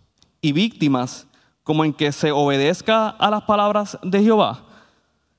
[0.42, 1.28] y víctimas
[1.64, 4.66] como en que se obedezca a las palabras de Jehová.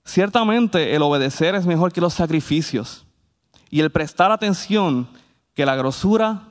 [0.04, 3.04] Ciertamente el obedecer es mejor que los sacrificios
[3.70, 5.08] y el prestar atención
[5.54, 6.48] que la grosura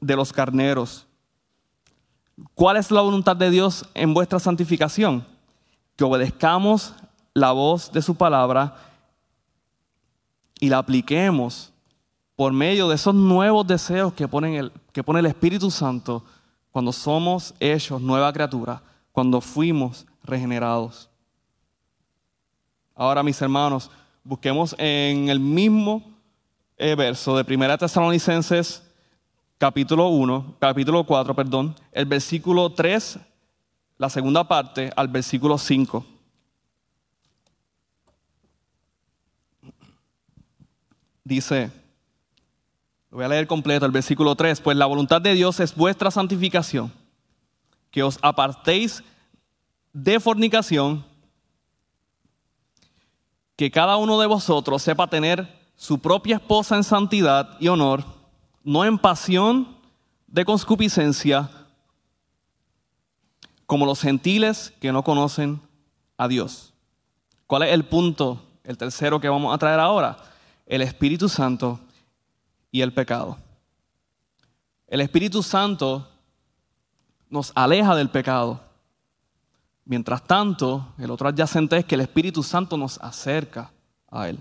[0.00, 1.06] de los carneros.
[2.54, 5.26] ¿Cuál es la voluntad de Dios en vuestra santificación?
[5.96, 6.94] Que obedezcamos
[7.34, 8.76] la voz de su palabra
[10.60, 11.72] y la apliquemos
[12.42, 16.24] por medio de esos nuevos deseos que, el, que pone el Espíritu Santo
[16.72, 21.08] cuando somos hechos nueva criatura, cuando fuimos regenerados.
[22.96, 23.92] Ahora, mis hermanos,
[24.24, 26.02] busquemos en el mismo
[26.76, 28.82] eh, verso de 1 Tesalonicenses
[29.56, 33.20] capítulo 1, capítulo 4, perdón, el versículo 3,
[33.98, 36.06] la segunda parte, al versículo 5.
[41.24, 41.70] dice,
[43.12, 46.92] voy a leer completo, el versículo 3, pues la voluntad de Dios es vuestra santificación,
[47.90, 49.04] que os apartéis
[49.92, 51.04] de fornicación,
[53.54, 58.04] que cada uno de vosotros sepa tener su propia esposa en santidad y honor,
[58.64, 59.76] no en pasión
[60.26, 61.50] de concupiscencia,
[63.66, 65.60] como los gentiles que no conocen
[66.16, 66.72] a Dios.
[67.46, 70.16] ¿Cuál es el punto, el tercero que vamos a traer ahora?
[70.66, 71.80] el Espíritu Santo
[72.72, 73.38] y el pecado.
[74.88, 76.08] El Espíritu Santo
[77.28, 78.60] nos aleja del pecado.
[79.84, 83.70] Mientras tanto, el otro adyacente es que el Espíritu Santo nos acerca
[84.10, 84.38] a Él.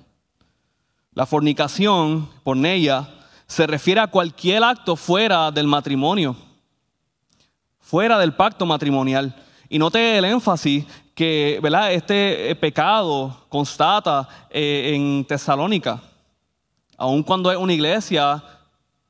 [1.14, 3.10] La fornicación, por ella,
[3.48, 6.36] se refiere a cualquier acto fuera del matrimonio,
[7.80, 9.36] fuera del pacto matrimonial.
[9.68, 11.92] Y note el énfasis que ¿verdad?
[11.92, 16.02] este pecado constata eh, en Tesalónica
[17.02, 18.44] aun cuando es una iglesia,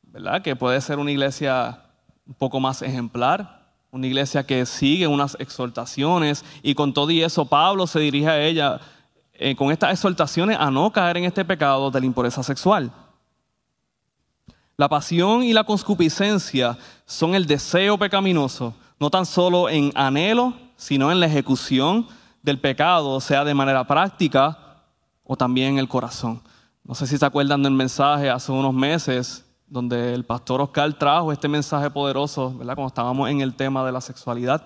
[0.04, 0.41] ¿verdad?
[0.41, 1.82] Que puede ser una iglesia
[2.25, 7.43] un poco más ejemplar, una iglesia que sigue unas exhortaciones y con todo y eso
[7.43, 8.80] Pablo se dirige a ella
[9.34, 12.93] eh, con estas exhortaciones a no caer en este pecado de la impureza sexual.
[14.77, 21.12] La pasión y la concupiscencia son el deseo pecaminoso, no tan solo en anhelo, sino
[21.12, 22.08] en la ejecución
[22.41, 24.58] del pecado, sea de manera práctica
[25.25, 26.41] o también en el corazón.
[26.84, 31.32] No sé si se acuerdan del mensaje hace unos meses donde el pastor Oscar trajo
[31.32, 32.76] este mensaje poderoso, ¿verdad?
[32.76, 34.65] Cuando estábamos en el tema de la sexualidad,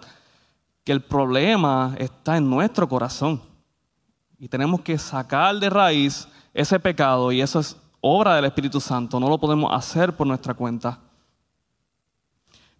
[0.84, 3.42] que el problema está en nuestro corazón.
[4.40, 9.20] Y tenemos que sacar de raíz ese pecado y eso es obra del Espíritu Santo,
[9.20, 11.00] no lo podemos hacer por nuestra cuenta.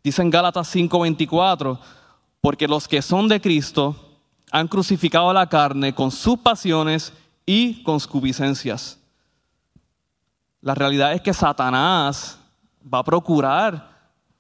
[0.04, 1.80] Dice en Gálatas 5:24,
[2.42, 3.96] porque los que son de Cristo
[4.52, 7.12] han crucificado la carne con sus pasiones
[7.46, 9.00] y concupiscencias.
[10.66, 12.40] La realidad es que Satanás
[12.92, 13.88] va a procurar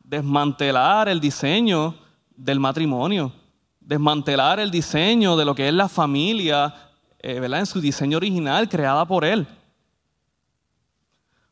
[0.03, 1.93] desmantelar el diseño
[2.35, 3.31] del matrimonio,
[3.79, 6.73] desmantelar el diseño de lo que es la familia,
[7.19, 7.59] eh, ¿verdad?
[7.59, 9.45] En su diseño original creada por él.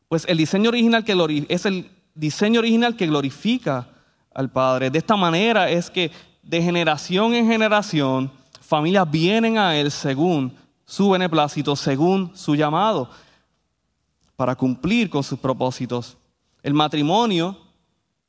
[0.08, 3.86] Pues el diseño original que es el diseño original que glorifica
[4.34, 4.90] al Padre.
[4.90, 6.10] De esta manera es que
[6.42, 8.28] de generación en generación
[8.60, 10.52] familias vienen a Él según
[10.84, 13.08] su beneplácito, según su llamado
[14.36, 16.16] para cumplir con sus propósitos.
[16.62, 17.56] El matrimonio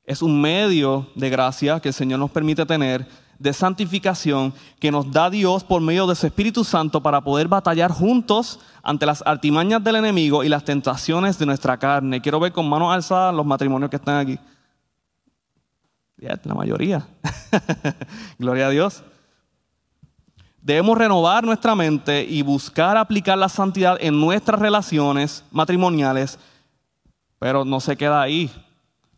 [0.04, 3.08] es un medio de gracia que el Señor nos permite tener
[3.40, 7.92] de santificación que nos da Dios por medio de su Espíritu Santo para poder batallar
[7.92, 12.22] juntos ante las artimañas del enemigo y las tentaciones de nuestra carne.
[12.22, 14.40] Quiero ver con manos alzadas los matrimonios que están aquí.
[16.18, 17.06] la mayoría.
[18.40, 19.04] Gloria a Dios.
[20.66, 26.40] Debemos renovar nuestra mente y buscar aplicar la santidad en nuestras relaciones matrimoniales,
[27.38, 28.52] pero no se queda ahí.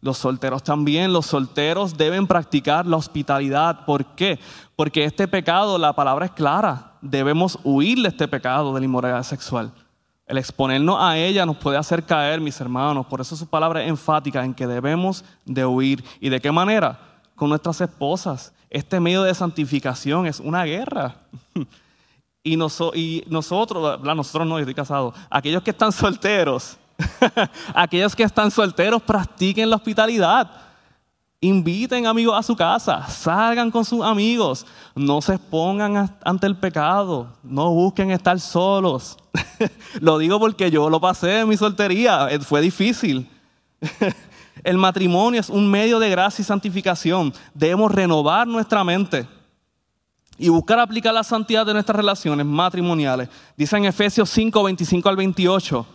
[0.01, 3.85] Los solteros también, los solteros deben practicar la hospitalidad.
[3.85, 4.37] ¿Por qué?
[4.75, 9.23] Porque este pecado, la palabra es clara, debemos huir de este pecado de la inmoralidad
[9.23, 9.71] sexual.
[10.25, 13.05] El exponernos a ella nos puede hacer caer, mis hermanos.
[13.05, 16.03] Por eso su palabra es enfática en que debemos de huir.
[16.19, 16.99] ¿Y de qué manera?
[17.37, 18.51] Con nuestras esposas.
[18.69, 21.15] Este medio de santificación es una guerra.
[22.43, 26.77] Y, y nosotros, nosotros no, yo estoy casado, aquellos que están solteros,
[27.73, 30.49] Aquellos que están solteros practiquen la hospitalidad.
[31.39, 37.27] Inviten amigos a su casa, salgan con sus amigos, no se expongan ante el pecado,
[37.43, 39.17] no busquen estar solos.
[40.01, 43.29] lo digo porque yo lo pasé en mi soltería, eh, fue difícil.
[44.67, 47.33] El matrimonio es un medio de gracia y santificación.
[47.53, 49.25] Debemos renovar nuestra mente
[50.37, 53.29] y buscar aplicar la santidad de nuestras relaciones matrimoniales.
[53.55, 55.85] Dice en Efesios 5, 25 al 28.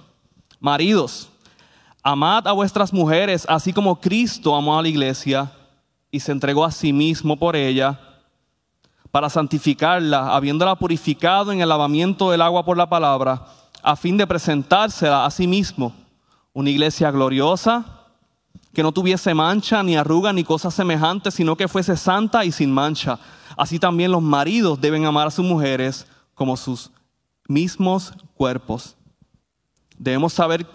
[0.59, 1.29] Maridos,
[2.03, 5.53] amad a vuestras mujeres, así como Cristo amó a la iglesia
[6.11, 8.01] y se entregó a sí mismo por ella,
[9.11, 13.45] para santificarla, habiéndola purificado en el lavamiento del agua por la palabra,
[13.83, 15.93] a fin de presentársela a sí mismo,
[16.55, 18.02] una iglesia gloriosa,
[18.73, 22.73] que no tuviese mancha, ni arruga, ni cosa semejante, sino que fuese santa y sin
[22.73, 23.19] mancha.
[23.57, 26.91] Así también los maridos deben amar a sus mujeres como sus
[27.47, 28.97] mismos cuerpos.
[29.99, 30.67] Debemos saber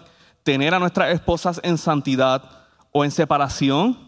[0.44, 2.42] tener a nuestras esposas en santidad
[2.92, 3.98] o en separación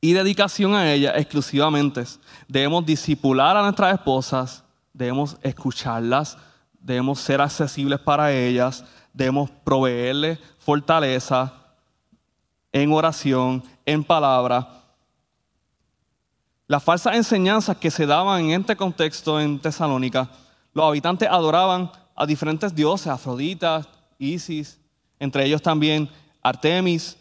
[0.00, 2.02] y dedicación a ellas exclusivamente.
[2.48, 6.38] Debemos disipular a nuestras esposas, debemos escucharlas,
[6.80, 11.65] debemos ser accesibles para ellas, debemos proveerles fortaleza
[12.82, 14.82] en oración, en palabra.
[16.66, 20.28] Las falsas enseñanzas que se daban en este contexto en Tesalónica,
[20.74, 23.86] los habitantes adoraban a diferentes dioses, Afrodita,
[24.18, 24.78] Isis,
[25.18, 26.10] entre ellos también
[26.42, 27.16] Artemis,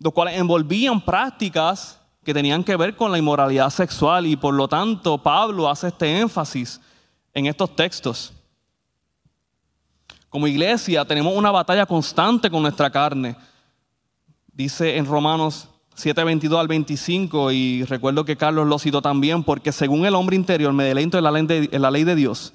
[0.00, 4.66] los cuales envolvían prácticas que tenían que ver con la inmoralidad sexual y por lo
[4.66, 6.80] tanto Pablo hace este énfasis
[7.32, 8.32] en estos textos.
[10.28, 13.36] Como iglesia tenemos una batalla constante con nuestra carne.
[14.52, 19.72] Dice en Romanos 7, 22 al 25, y recuerdo que Carlos lo citó también, porque
[19.72, 22.52] según el hombre interior me deleito en la ley de, la ley de Dios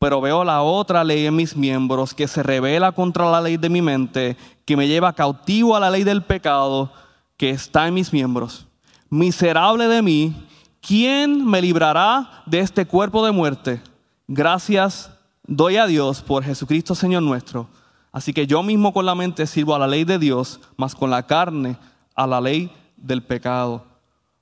[0.00, 3.68] pero veo la otra ley en mis miembros que se revela contra la ley de
[3.68, 6.90] mi mente, que me lleva cautivo a la ley del pecado
[7.36, 8.66] que está en mis miembros.
[9.10, 10.34] Miserable de mí,
[10.80, 13.82] ¿quién me librará de este cuerpo de muerte?
[14.26, 15.10] Gracias
[15.46, 17.68] doy a Dios por Jesucristo Señor nuestro.
[18.12, 21.10] Así que yo mismo con la mente sirvo a la ley de Dios, mas con
[21.10, 21.76] la carne
[22.14, 23.84] a la ley del pecado.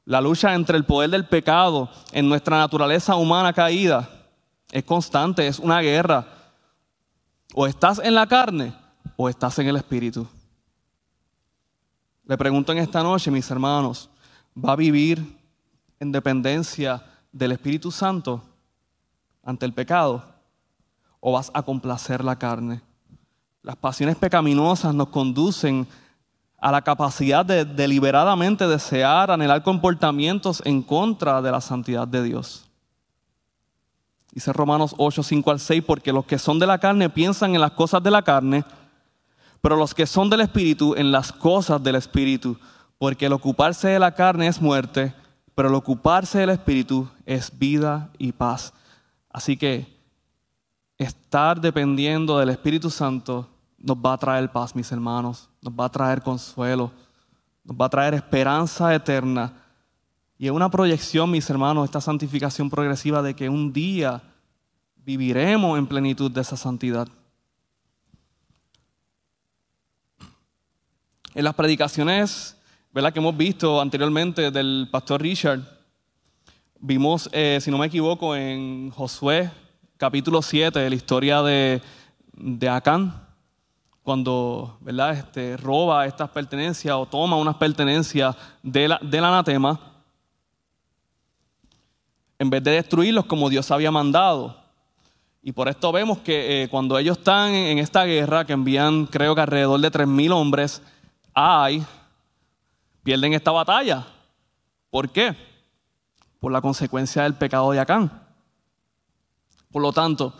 [0.04, 4.08] La lucha entre el poder del pecado en nuestra naturaleza humana caída
[4.70, 6.26] es constante, es una guerra.
[7.54, 8.74] O estás en la carne
[9.16, 10.26] o estás en el espíritu.
[12.24, 14.10] Le pregunto en esta noche, mis hermanos,
[14.54, 15.38] ¿va a vivir
[15.98, 17.02] en dependencia
[17.32, 18.42] del Espíritu Santo
[19.42, 20.22] ante el pecado?
[21.20, 22.82] ¿O vas a complacer la carne?
[23.62, 25.86] Las pasiones pecaminosas nos conducen
[26.60, 32.64] a la capacidad de deliberadamente desear, anhelar comportamientos en contra de la santidad de Dios.
[34.32, 37.60] Dice Romanos 8, 5 al 6, porque los que son de la carne piensan en
[37.60, 38.64] las cosas de la carne,
[39.60, 42.56] pero los que son del Espíritu en las cosas del Espíritu,
[42.98, 45.14] porque el ocuparse de la carne es muerte,
[45.54, 48.72] pero el ocuparse del Espíritu es vida y paz.
[49.30, 49.97] Así que
[50.98, 55.88] estar dependiendo del Espíritu Santo nos va a traer paz, mis hermanos, nos va a
[55.88, 56.90] traer consuelo,
[57.62, 59.52] nos va a traer esperanza eterna
[60.38, 64.22] y es una proyección, mis hermanos, esta santificación progresiva de que un día
[64.96, 67.08] viviremos en plenitud de esa santidad.
[71.34, 72.56] En las predicaciones
[72.92, 73.12] ¿verdad?
[73.12, 75.60] que hemos visto anteriormente del pastor Richard,
[76.78, 79.50] vimos, eh, si no me equivoco, en Josué
[79.98, 81.82] capítulo 7, la historia de,
[82.32, 83.28] de Acán,
[84.02, 85.12] cuando ¿verdad?
[85.12, 89.78] Este, roba estas pertenencias o toma unas pertenencias del anatema
[92.38, 94.56] en vez de destruirlos como Dios había mandado.
[95.42, 99.34] Y por esto vemos que eh, cuando ellos están en, esta guerra, que envían creo
[99.34, 100.80] que alrededor de 3.000 hombres,
[101.34, 101.84] ay,
[103.02, 104.06] pierden esta batalla.
[104.90, 105.36] ¿Por qué?
[106.40, 108.27] por la consecuencia del pecado de Acán.
[109.78, 110.32] Por lo tanto,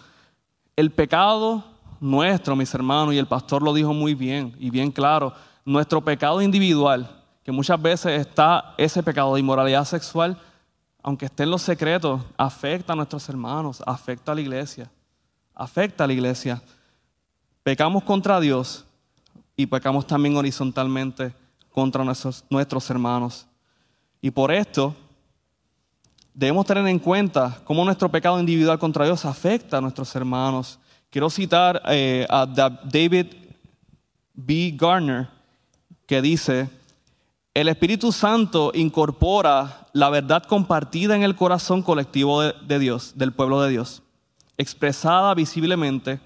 [0.75, 1.63] el pecado
[2.01, 5.33] nuestro, mis hermanos, y el pastor lo dijo muy bien y bien claro,
[5.65, 7.09] nuestro pecado individual,
[7.45, 10.37] que muchas veces está ese pecado de inmoralidad sexual,
[11.05, 14.91] aunque esté en los secretos, afecta a nuestros hermanos, afecta a la iglesia,
[15.55, 16.61] afecta a la iglesia.
[17.63, 18.87] Pecamos contra Dios
[19.55, 21.33] y pecamos también horizontalmente
[21.71, 23.47] contra nuestros, nuestros hermanos.
[24.21, 24.97] Y por esto
[26.39, 30.79] debemos tener en cuenta cómo nuestro pecado individual contra Dios afecta a nuestros hermanos.
[31.11, 33.27] Quiero citar eh, a David
[34.35, 34.73] B.
[34.77, 35.27] Garner,
[36.07, 36.71] que dice,
[37.55, 43.61] el Espíritu Santo incorpora la verdad compartida en el corazón colectivo de, Dios, del pueblo
[43.61, 44.05] de Dios,
[44.57, 46.21] expresada visiblemente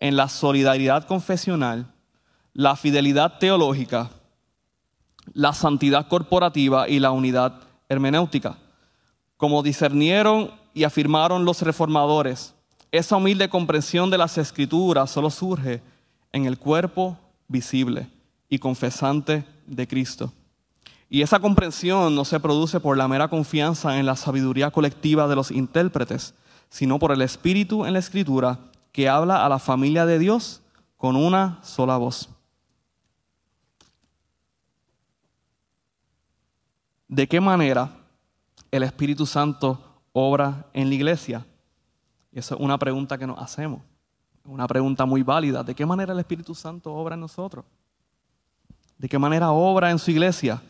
[0.00, 1.86] en la solidaridad confesional,
[2.52, 4.10] la fidelidad teológica,
[5.32, 7.54] la santidad corporativa y la unidad
[7.88, 8.58] hermenéutica.
[9.40, 12.54] Como discernieron y afirmaron los reformadores,
[12.92, 15.80] esa humilde comprensión de las escrituras solo surge
[16.30, 17.16] en el cuerpo
[17.48, 18.10] visible
[18.50, 20.30] y confesante de Cristo.
[21.08, 25.36] Y esa comprensión no se produce por la mera confianza en la sabiduría colectiva de
[25.36, 26.34] los intérpretes,
[26.68, 28.58] sino por el Espíritu en la Escritura
[28.92, 30.60] que habla a la familia de Dios
[30.98, 32.28] con una sola voz.
[37.08, 37.99] ¿De qué manera
[38.70, 41.46] el Espíritu Santo obra en la iglesia?
[42.32, 43.82] Y esa es una pregunta que nos hacemos.
[44.44, 45.62] Una pregunta muy válida.
[45.62, 47.64] ¿De qué manera el Espíritu Santo obra en nosotros?
[48.98, 50.62] ¿De qué manera obra en su iglesia?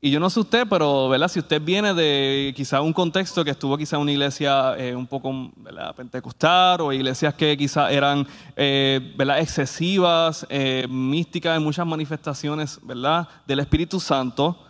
[0.00, 1.26] Y yo no sé usted, pero ¿verdad?
[1.26, 5.50] si usted viene de quizá un contexto que estuvo quizá una iglesia eh, un poco
[5.96, 9.40] pentecostal o iglesias que quizá eran eh, ¿verdad?
[9.40, 13.26] excesivas, eh, místicas en muchas manifestaciones ¿verdad?
[13.44, 14.67] del Espíritu Santo,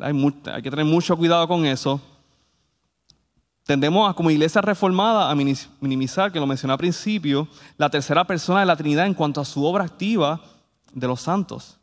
[0.00, 2.00] hay, que tener mucho cuidado con eso.
[3.64, 8.66] Tendemos como iglesia reformada a minimizar, que lo mencioné al principio, la tercera persona de
[8.66, 10.40] la Trinidad en cuanto a su obra activa
[10.92, 11.78] de los santos.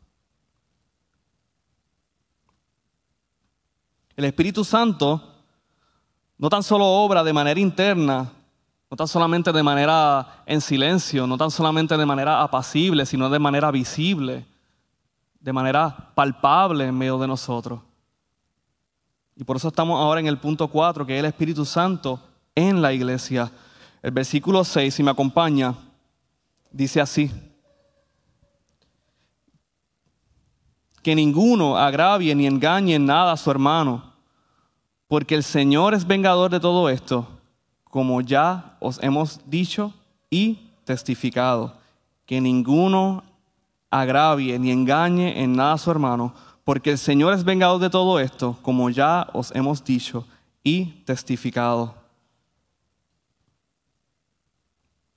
[4.16, 5.30] El Espíritu Santo
[6.38, 8.32] no tan solo obra de manera interna,
[8.90, 13.38] no tan solamente de manera en silencio, no tan solamente de manera apacible, sino de
[13.38, 14.46] manera visible,
[15.40, 17.80] de manera palpable en medio de nosotros.
[19.36, 22.20] Y por eso estamos ahora en el punto 4, que es el Espíritu Santo
[22.54, 23.50] en la iglesia.
[24.02, 25.74] El versículo 6, si me acompaña,
[26.70, 27.30] dice así.
[31.04, 34.14] que ninguno agravie ni engañe en nada a su hermano,
[35.06, 37.28] porque el Señor es vengador de todo esto,
[37.84, 39.92] como ya os hemos dicho
[40.30, 41.76] y testificado,
[42.24, 43.22] que ninguno
[43.90, 46.32] agravie ni engañe en nada a su hermano,
[46.64, 50.26] porque el Señor es vengador de todo esto, como ya os hemos dicho
[50.62, 51.94] y testificado.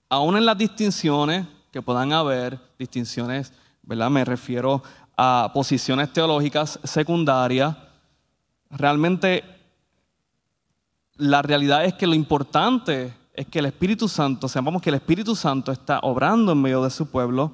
[0.10, 4.10] Aún en las distinciones que puedan haber, distinciones, ¿verdad?
[4.10, 4.84] Me refiero
[5.18, 7.76] a posiciones teológicas secundarias,
[8.70, 9.44] realmente
[11.16, 15.36] la realidad es que lo importante es que el Espíritu Santo, sepamos que el Espíritu
[15.36, 17.52] Santo está obrando en medio de su pueblo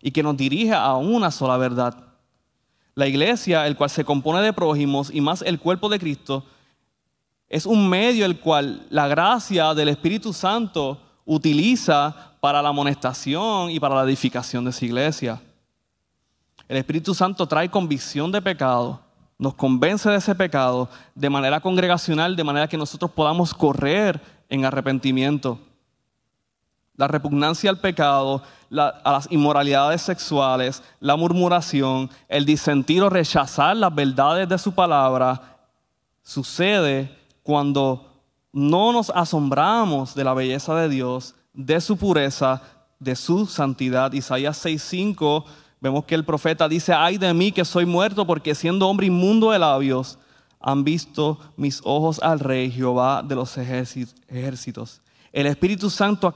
[0.00, 2.03] y que nos dirige a una sola verdad.
[2.94, 6.44] La iglesia, el cual se compone de prójimos y más el cuerpo de Cristo,
[7.48, 13.80] es un medio el cual la gracia del Espíritu Santo utiliza para la amonestación y
[13.80, 15.40] para la edificación de su iglesia.
[16.68, 19.00] El Espíritu Santo trae convicción de pecado,
[19.38, 24.64] nos convence de ese pecado de manera congregacional, de manera que nosotros podamos correr en
[24.64, 25.58] arrepentimiento.
[26.96, 33.94] La repugnancia al pecado, a las inmoralidades sexuales, la murmuración, el disentir o rechazar las
[33.94, 35.58] verdades de su palabra,
[36.22, 38.10] sucede cuando
[38.52, 42.62] no nos asombramos de la belleza de Dios, de su pureza,
[43.00, 44.12] de su santidad.
[44.12, 45.44] Isaías 6:5
[45.84, 49.50] Vemos que el profeta dice, ay de mí que soy muerto porque siendo hombre inmundo
[49.50, 50.18] de labios,
[50.58, 55.02] han visto mis ojos al rey Jehová de los ejércitos.
[55.30, 56.34] El Espíritu Santo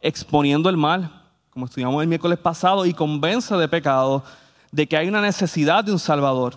[0.00, 4.24] exponiendo el mal, como estudiamos el miércoles pasado, y convence de pecado,
[4.70, 6.56] de que hay una necesidad de un Salvador.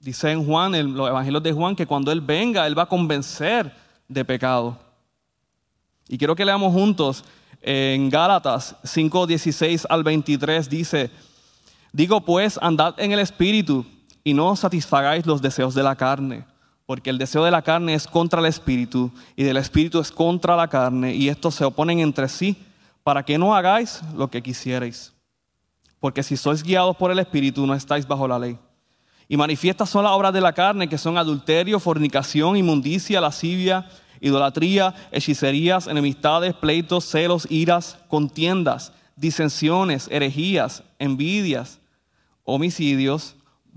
[0.00, 2.86] Dice en Juan, en los evangelios de Juan, que cuando Él venga, Él va a
[2.86, 3.74] convencer
[4.06, 4.78] de pecado.
[6.08, 7.24] Y quiero que leamos juntos
[7.60, 11.10] en Gálatas 5, 16 al 23 dice,
[11.92, 13.84] digo pues, andad en el Espíritu
[14.22, 16.44] y no satisfagáis los deseos de la carne,
[16.88, 20.56] porque el deseo de la carne es contra el Espíritu y del Espíritu es contra
[20.56, 22.56] la carne, y estos se oponen entre sí,
[23.02, 25.12] para que no hagáis lo que quisierais.
[26.00, 28.58] Porque si sois guiados por el Espíritu, no estáis bajo la ley.
[29.28, 33.86] Y manifiestas son las obras de la carne, que son adulterio, fornicación, inmundicia, lascivia,
[34.18, 41.80] idolatría, hechicerías, enemistades, pleitos, celos, iras, contiendas, disensiones, herejías, envidias,
[42.44, 43.36] homicidios,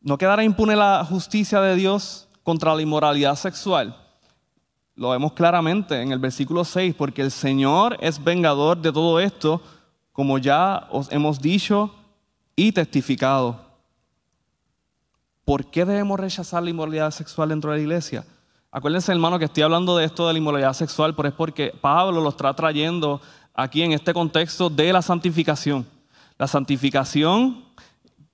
[0.00, 3.96] no quedará impune la justicia de Dios contra la inmoralidad sexual.
[4.94, 9.62] Lo vemos claramente en el versículo 6, porque el Señor es vengador de todo esto,
[10.12, 11.94] como ya os hemos dicho
[12.56, 13.60] y testificado.
[15.44, 18.24] ¿Por qué debemos rechazar la inmoralidad sexual dentro de la iglesia?
[18.70, 22.20] Acuérdense, hermano, que estoy hablando de esto de la inmoralidad sexual, pero es porque Pablo
[22.20, 23.20] lo está trayendo
[23.54, 25.86] aquí en este contexto de la santificación.
[26.36, 27.64] La santificación,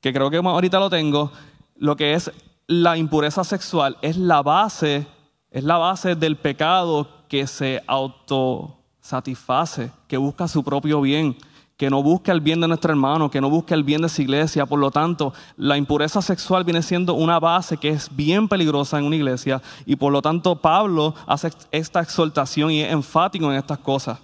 [0.01, 1.31] que creo que ahorita lo tengo,
[1.77, 2.31] lo que es
[2.67, 5.07] la impureza sexual, es la base,
[5.51, 11.37] es la base del pecado que se autosatisface, que busca su propio bien
[11.77, 14.23] que no busque el bien de nuestro hermano, que no busque el bien de su
[14.23, 14.67] iglesia.
[14.67, 19.05] Por lo tanto, la impureza sexual viene siendo una base que es bien peligrosa en
[19.05, 23.79] una iglesia y por lo tanto Pablo hace esta exhortación y es enfático en estas
[23.79, 24.19] cosas.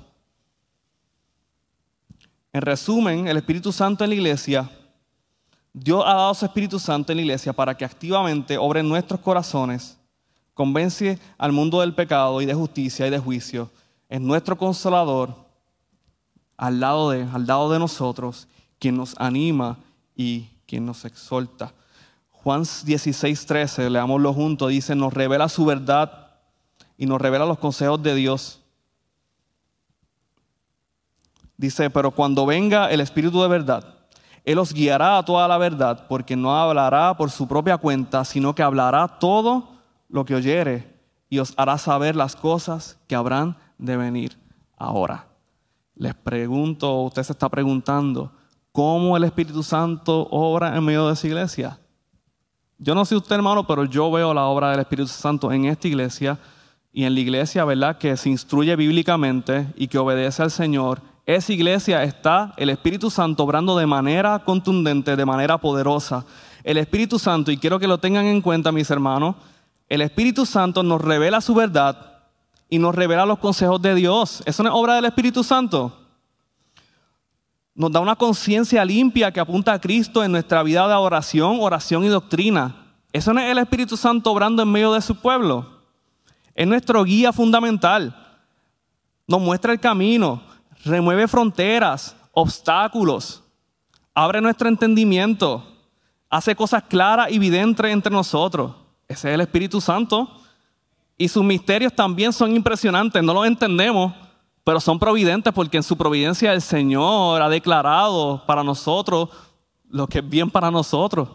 [2.52, 4.70] En resumen, el Espíritu Santo en la iglesia,
[5.72, 9.20] Dios ha dado su Espíritu Santo en la iglesia para que activamente obre en nuestros
[9.20, 9.96] corazones,
[10.54, 13.70] convence al mundo del pecado y de justicia y de juicio,
[14.08, 15.34] es nuestro consolador
[16.56, 18.48] al lado de, al lado de nosotros,
[18.78, 19.78] quien nos anima
[20.16, 21.72] y quien nos exhorta.
[22.30, 26.32] Juan 16, 13, leámoslo juntos, dice, nos revela su verdad
[26.98, 28.60] y nos revela los consejos de Dios.
[31.56, 33.99] Dice, pero cuando venga el Espíritu de verdad,
[34.44, 38.54] Él os guiará a toda la verdad, porque no hablará por su propia cuenta, sino
[38.54, 39.68] que hablará todo
[40.08, 44.38] lo que oyere y os hará saber las cosas que habrán de venir
[44.76, 45.28] ahora.
[45.94, 48.32] Les pregunto, usted se está preguntando,
[48.72, 51.78] ¿cómo el Espíritu Santo obra en medio de esa iglesia?
[52.78, 55.86] Yo no sé usted, hermano, pero yo veo la obra del Espíritu Santo en esta
[55.86, 56.38] iglesia
[56.92, 57.98] y en la iglesia, ¿verdad?
[57.98, 61.02] Que se instruye bíblicamente y que obedece al Señor.
[61.26, 66.24] Esa iglesia está el Espíritu Santo obrando de manera contundente, de manera poderosa.
[66.64, 69.36] El Espíritu Santo, y quiero que lo tengan en cuenta, mis hermanos,
[69.88, 72.20] el Espíritu Santo nos revela su verdad
[72.68, 74.42] y nos revela los consejos de Dios.
[74.46, 75.96] ¿Eso no es obra del Espíritu Santo?
[77.74, 82.04] Nos da una conciencia limpia que apunta a Cristo en nuestra vida de oración, oración
[82.04, 82.74] y doctrina.
[83.12, 85.66] ¿Eso no es el Espíritu Santo obrando en medio de su pueblo?
[86.54, 88.14] Es nuestro guía fundamental.
[89.26, 90.42] Nos muestra el camino,
[90.84, 93.42] remueve fronteras, obstáculos,
[94.14, 95.64] abre nuestro entendimiento,
[96.28, 98.72] hace cosas claras y evidentes entre nosotros.
[99.08, 100.36] Ese es el Espíritu Santo.
[101.16, 104.14] Y sus misterios también son impresionantes, no los entendemos,
[104.64, 109.28] pero son providentes porque en su providencia el Señor ha declarado para nosotros
[109.90, 111.28] lo que es bien para nosotros.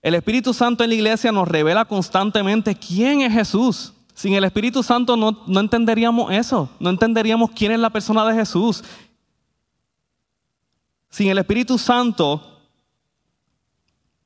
[0.00, 3.92] El Espíritu Santo en la iglesia nos revela constantemente quién es Jesús.
[4.18, 8.34] Sin el Espíritu Santo no, no, entenderíamos eso, no entenderíamos quién es la persona de
[8.34, 8.82] Jesús.
[11.08, 12.42] Sin el Espíritu Santo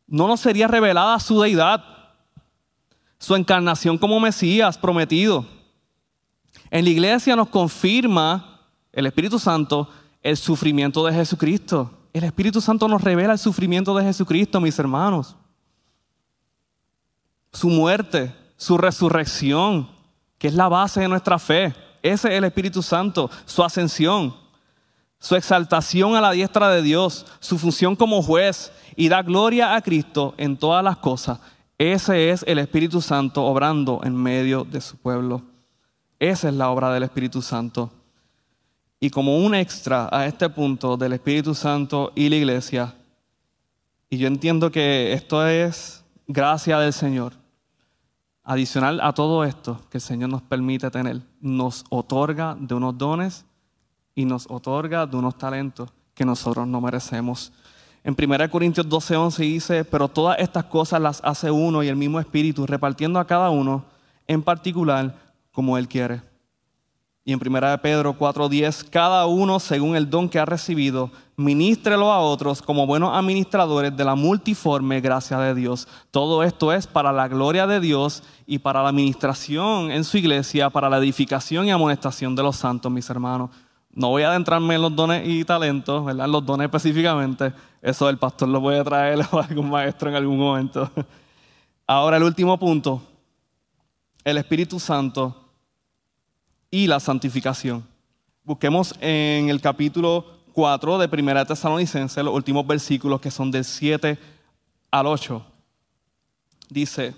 [0.07, 1.85] no nos sería revelada su deidad
[3.19, 5.45] su encarnación como Mesías prometido.
[6.71, 8.63] En la iglesia nos confirma
[8.95, 9.91] el Espíritu Santo
[10.23, 11.91] el sufrimiento de Jesucristo.
[12.15, 15.37] El Espíritu Santo nos revela el sufrimiento de Jesucristo, mis hermanos.
[17.53, 19.89] Su muerte, su resurrección,
[20.39, 21.75] que es la base de nuestra fe.
[22.03, 24.35] Ese es el Espíritu Santo, su ascensión,
[25.19, 29.83] su exaltación a la diestra de Dios, su función como juez y da gloria a
[29.83, 31.39] Cristo en todas las cosas
[31.83, 35.43] ese es el Espíritu Santo obrando en medio de su pueblo.
[36.21, 37.91] Esa es la obra del Espíritu Santo.
[39.01, 42.95] Y como un extra a este punto del Espíritu Santo y la iglesia,
[44.09, 47.33] y yo entiendo que esto es gracia del Señor,
[48.45, 53.45] adicional a todo esto que el Señor nos permite tener, nos otorga de unos dones
[54.15, 57.53] y nos otorga de unos talentos que nosotros no merecemos.
[58.05, 62.19] En 1 Corintios 12:11 dice, pero todas estas cosas las hace uno y el mismo
[62.19, 63.85] Espíritu, repartiendo a cada uno
[64.27, 65.15] en particular
[65.53, 66.23] como Él quiere.
[67.25, 71.13] Y en 1 Pedro 4:10, cada uno según el don que ha recibido,
[71.43, 75.89] ministrelo a otros como buenos administradores de la multiforme gracia de Dios.
[76.11, 80.71] Todo esto es para la gloria de Dios y para la administración en su iglesia,
[80.71, 83.51] para la edificación y amonestación de los santos, mis hermanos.
[83.95, 86.27] No voy a adentrarme en los dones y talentos, ¿verdad?
[86.27, 87.53] En los dones específicamente.
[87.83, 90.91] Eso el pastor lo puede traer o algún maestro en algún momento.
[91.87, 93.03] Ahora el último punto.
[94.25, 95.37] El Espíritu Santo
[96.71, 97.85] y la santificación.
[98.45, 104.19] Busquemos en el capítulo 4 de Primera Tesalonicense los últimos versículos que son del 7
[104.91, 105.45] al 8.
[106.69, 107.15] Dice,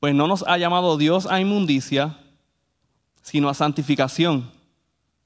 [0.00, 2.18] pues no nos ha llamado Dios a inmundicia,
[3.22, 4.50] sino a santificación.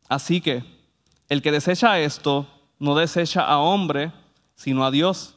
[0.09, 0.65] Así que
[1.29, 2.47] el que desecha esto
[2.79, 4.13] no desecha a hombre,
[4.55, 5.35] sino a Dios,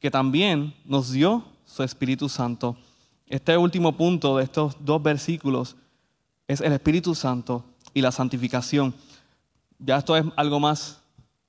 [0.00, 2.76] que también nos dio su Espíritu Santo.
[3.28, 5.76] Este último punto de estos dos versículos
[6.48, 8.94] es el Espíritu Santo y la santificación.
[9.78, 10.99] Ya esto es algo más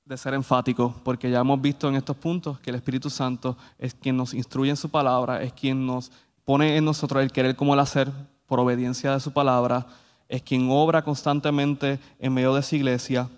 [0.04, 3.94] de ser enfático, porque ya hemos visto en estos puntos que el Espíritu Santo es
[3.94, 6.10] quien nos instruye en su palabra, es quien nos
[6.44, 8.10] pone en nosotros el querer como el hacer
[8.46, 9.86] por obediencia de su palabra,
[10.28, 13.28] es quien obra constantemente en medio de su iglesia,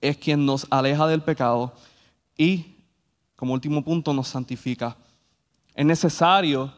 [0.00, 1.72] es quien nos aleja del pecado
[2.36, 2.76] y,
[3.34, 4.96] como último punto, nos santifica.
[5.74, 6.72] Es necesario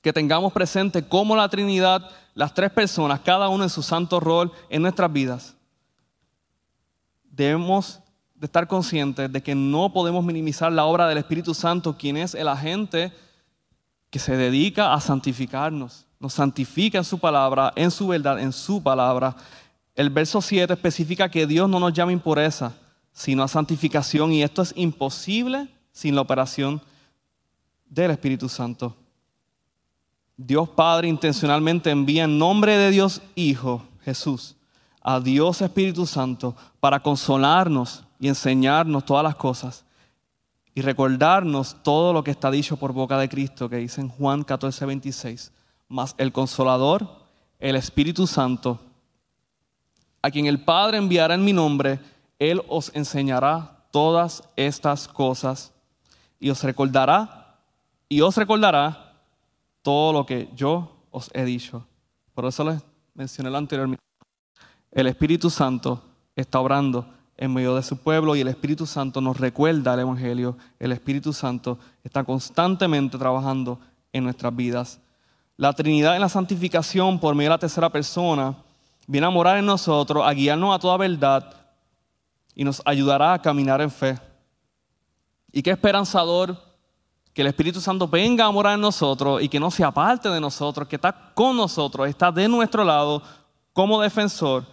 [0.00, 4.52] que tengamos presente cómo la Trinidad, las tres personas, cada uno en su santo rol
[4.68, 5.56] en nuestras vidas,
[7.30, 8.00] debemos
[8.34, 12.34] de estar conscientes de que no podemos minimizar la obra del Espíritu Santo, quien es
[12.34, 13.12] el agente
[14.08, 18.82] que se dedica a santificarnos, nos santifica en su palabra, en su verdad, en su
[18.82, 19.36] palabra.
[19.94, 22.72] El verso 7 especifica que Dios no nos llama impureza,
[23.12, 26.82] sino a santificación, y esto es imposible sin la operación
[27.88, 28.96] del Espíritu Santo.
[30.36, 34.56] Dios Padre intencionalmente envía en nombre de Dios Hijo, Jesús,
[35.02, 39.84] a Dios Espíritu Santo para consolarnos y enseñarnos todas las cosas
[40.74, 44.44] y recordarnos todo lo que está dicho por boca de Cristo, que dice en Juan
[44.44, 45.52] 14, 26.
[45.88, 47.06] Mas el Consolador,
[47.58, 48.78] el Espíritu Santo,
[50.22, 51.98] a quien el Padre enviará en mi nombre,
[52.38, 55.72] Él os enseñará todas estas cosas
[56.38, 57.58] y os recordará,
[58.08, 59.14] y os recordará
[59.82, 61.84] todo lo que yo os he dicho.
[62.34, 62.82] Por eso les
[63.14, 64.09] mencioné lo anteriormente.
[64.92, 66.02] El Espíritu Santo
[66.34, 70.56] está obrando en medio de su pueblo y el Espíritu Santo nos recuerda el Evangelio.
[70.78, 73.78] El Espíritu Santo está constantemente trabajando
[74.12, 75.00] en nuestras vidas.
[75.56, 78.56] La Trinidad en la santificación por medio de la tercera persona
[79.06, 81.54] viene a morar en nosotros, a guiarnos a toda verdad
[82.54, 84.18] y nos ayudará a caminar en fe.
[85.52, 86.56] Y qué esperanzador
[87.32, 90.40] que el Espíritu Santo venga a morar en nosotros y que no se aparte de
[90.40, 93.22] nosotros, que está con nosotros, está de nuestro lado
[93.72, 94.64] como defensor.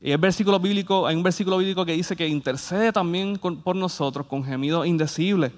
[0.00, 4.26] Y el versículo bíblico, hay un versículo bíblico que dice que intercede también por nosotros
[4.26, 5.52] con gemidos indecibles.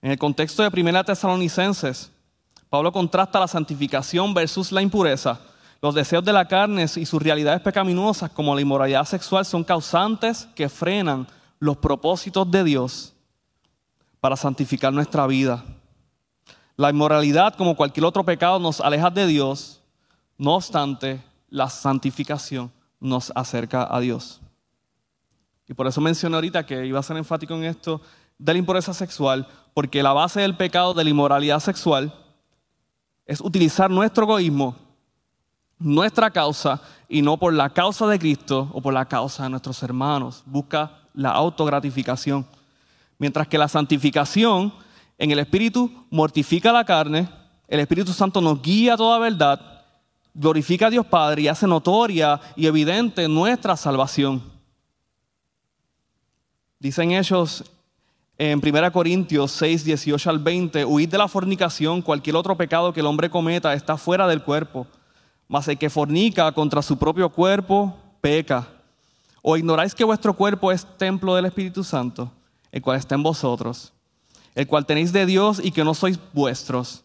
[0.00, 2.10] En el contexto de Primera Tesalonicenses,
[2.70, 5.40] Pablo contrasta la santificación versus la impureza.
[5.80, 10.48] Los deseos de la carne y sus realidades pecaminosas, como la inmoralidad sexual, son causantes
[10.54, 11.26] que frenan
[11.58, 13.14] los propósitos de Dios
[14.18, 15.62] para santificar nuestra vida.
[16.76, 19.82] La inmoralidad, como cualquier otro pecado, nos aleja de Dios.
[20.38, 24.40] No obstante, la santificación nos acerca a Dios.
[25.68, 28.00] Y por eso mencioné ahorita que iba a ser enfático en esto
[28.38, 32.12] de la impureza sexual, porque la base del pecado de la inmoralidad sexual
[33.26, 34.76] es utilizar nuestro egoísmo,
[35.78, 39.82] nuestra causa, y no por la causa de Cristo o por la causa de nuestros
[39.82, 40.42] hermanos.
[40.46, 42.46] Busca la autogratificación.
[43.18, 44.74] Mientras que la santificación
[45.16, 47.28] en el Espíritu mortifica la carne,
[47.68, 49.73] el Espíritu Santo nos guía a toda verdad,
[50.34, 54.42] glorifica a Dios Padre y hace notoria y evidente nuestra salvación.
[56.80, 57.64] Dicen ellos
[58.36, 63.00] en 1 Corintios 6, 18 al 20, huid de la fornicación, cualquier otro pecado que
[63.00, 64.86] el hombre cometa está fuera del cuerpo,
[65.46, 68.66] mas el que fornica contra su propio cuerpo peca.
[69.40, 72.32] ¿O ignoráis que vuestro cuerpo es templo del Espíritu Santo,
[72.72, 73.92] el cual está en vosotros,
[74.54, 77.04] el cual tenéis de Dios y que no sois vuestros?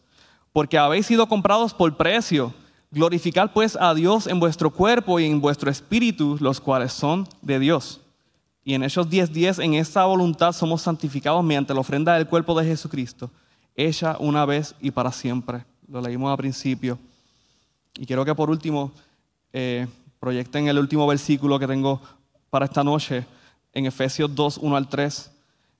[0.51, 2.53] Porque habéis sido comprados por precio.
[2.91, 7.59] Glorificad pues a Dios en vuestro cuerpo y en vuestro espíritu, los cuales son de
[7.59, 8.01] Dios.
[8.63, 12.65] Y en Hechos 10:10, en esta voluntad somos santificados mediante la ofrenda del cuerpo de
[12.65, 13.29] Jesucristo,
[13.75, 15.65] hecha una vez y para siempre.
[15.87, 16.97] Lo leímos al principio.
[17.95, 18.91] Y quiero que por último
[19.53, 19.87] eh,
[20.19, 22.01] proyecten el último versículo que tengo
[22.49, 23.25] para esta noche
[23.73, 25.31] en Efesios 2, 1 al 3,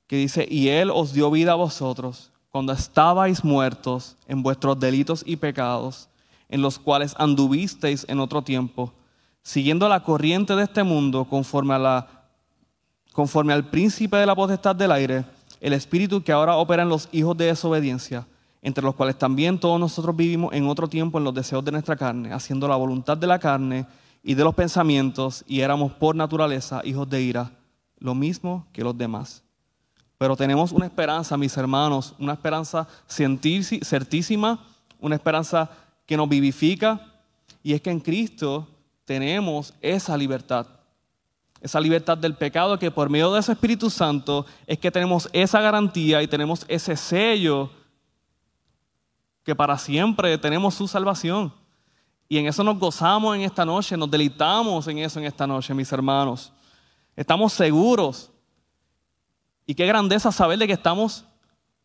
[0.07, 5.23] que dice, y Él os dio vida a vosotros cuando estabais muertos en vuestros delitos
[5.25, 6.08] y pecados,
[6.49, 8.91] en los cuales anduvisteis en otro tiempo,
[9.41, 12.07] siguiendo la corriente de este mundo conforme, a la,
[13.13, 15.25] conforme al príncipe de la potestad del aire,
[15.61, 18.27] el espíritu que ahora opera en los hijos de desobediencia,
[18.61, 21.95] entre los cuales también todos nosotros vivimos en otro tiempo en los deseos de nuestra
[21.95, 23.85] carne, haciendo la voluntad de la carne
[24.23, 27.51] y de los pensamientos, y éramos por naturaleza hijos de ira,
[27.99, 29.43] lo mismo que los demás.
[30.17, 34.59] Pero tenemos una esperanza, mis hermanos, una esperanza certísima,
[34.99, 35.69] una esperanza
[36.09, 36.99] que nos vivifica,
[37.61, 38.67] y es que en Cristo
[39.05, 40.65] tenemos esa libertad.
[41.61, 45.61] Esa libertad del pecado que por medio de ese Espíritu Santo es que tenemos esa
[45.61, 47.69] garantía y tenemos ese sello
[49.43, 51.53] que para siempre tenemos su salvación.
[52.27, 55.75] Y en eso nos gozamos en esta noche, nos deleitamos en eso en esta noche,
[55.75, 56.51] mis hermanos.
[57.15, 58.31] Estamos seguros
[59.67, 61.23] y qué grandeza saber de que estamos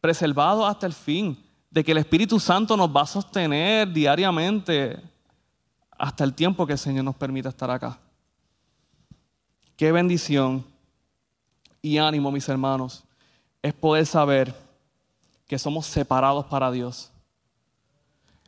[0.01, 1.44] preservados hasta el fin,
[1.75, 4.97] de que el Espíritu Santo nos va a sostener diariamente
[5.99, 7.99] hasta el tiempo que el Señor nos permita estar acá.
[9.77, 10.65] Qué bendición
[11.83, 13.03] y ánimo, mis hermanos,
[13.61, 14.55] es poder saber
[15.49, 17.11] que somos separados para Dios.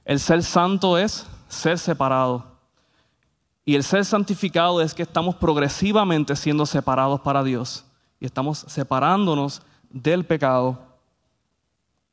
[0.04, 2.46] El ser santo es ser separado.
[3.64, 7.84] Y el ser santificado es que estamos progresivamente siendo separados para Dios
[8.20, 10.95] y estamos separándonos del pecado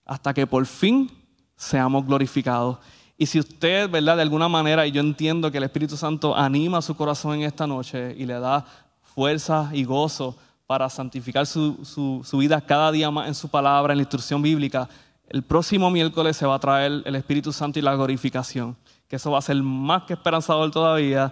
[0.06, 1.10] hasta que por fin
[1.56, 2.78] seamos glorificados.
[3.18, 4.18] Y si usted, ¿verdad?
[4.18, 7.68] De alguna manera, y yo entiendo que el Espíritu Santo anima su corazón en esta
[7.68, 8.66] noche y le da
[9.02, 10.36] fuerza y gozo
[10.66, 14.90] para santificar su, vida cada día más en su palabra, en la instrucción bíblica,
[15.30, 18.76] el próximo miércoles se va a traer el Espíritu Santo y la glorificación,
[19.08, 21.32] que eso va a ser más que esperanzador todavía.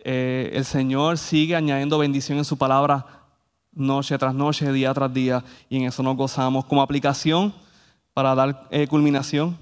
[0.00, 3.06] Eh, el Señor sigue añadiendo bendición en su palabra
[3.72, 6.64] noche tras noche, día tras día, y en eso nos gozamos.
[6.64, 7.54] Como aplicación,
[8.18, 9.56] para dar eh, culminación,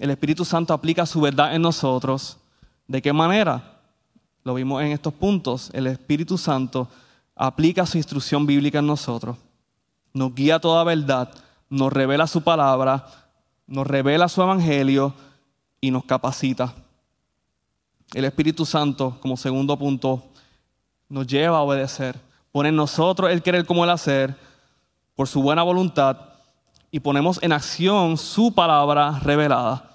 [0.00, 2.38] el Espíritu Santo aplica su verdad en nosotros.
[2.88, 3.78] ¿De qué manera?
[4.42, 5.70] Lo vimos en estos puntos.
[5.72, 6.88] El Espíritu Santo
[7.36, 9.36] aplica su instrucción bíblica en nosotros.
[10.12, 11.30] Nos guía a toda verdad,
[11.70, 13.06] nos revela su palabra,
[13.68, 15.14] nos revela su evangelio
[15.80, 16.74] y nos capacita.
[18.12, 20.20] El Espíritu Santo, como segundo punto,
[21.08, 22.18] nos lleva a obedecer
[22.50, 24.34] pone en nosotros el querer como el hacer,
[25.14, 26.33] por su buena voluntad,
[26.94, 29.90] y ponemos en acción su palabra revelada.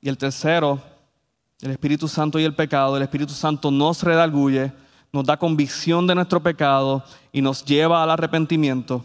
[0.00, 0.80] Y el tercero,
[1.60, 2.96] el Espíritu Santo y el pecado.
[2.96, 4.72] El Espíritu Santo nos redarguye,
[5.12, 7.02] nos da convicción de nuestro pecado
[7.32, 9.04] y nos lleva al arrepentimiento.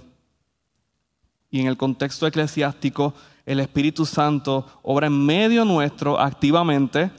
[1.50, 3.16] Y en el contexto eclesiástico,
[3.47, 7.10] el Espíritu Santo obra en medio nuestro activamente,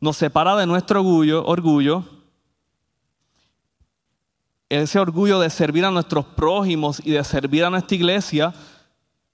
[0.00, 2.02] nos separa de nuestro orgullo,
[4.70, 8.54] ese orgullo de servir a nuestros prójimos y de servir a nuestra iglesia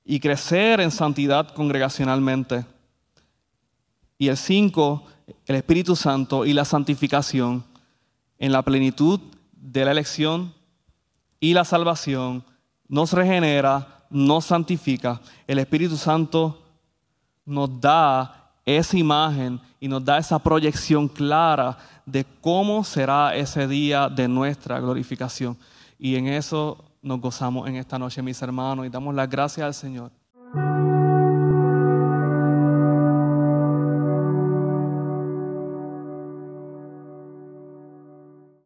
[0.08, 2.64] y crecer en santidad congregacionalmente.
[4.16, 5.04] Y el cinco,
[5.46, 7.64] el Espíritu Santo y la santificación
[8.38, 9.20] en la plenitud
[9.52, 10.54] de la elección
[11.40, 12.44] y la salvación
[12.86, 15.20] nos regenera, nos santifica.
[15.44, 16.62] El Espíritu Santo
[17.44, 21.76] nos da esa imagen y nos da esa proyección clara
[22.06, 25.56] de cómo será ese día de nuestra glorificación.
[25.98, 29.74] Y en eso nos gozamos en esta noche, mis hermanos, y damos las gracias al
[29.74, 30.10] Señor.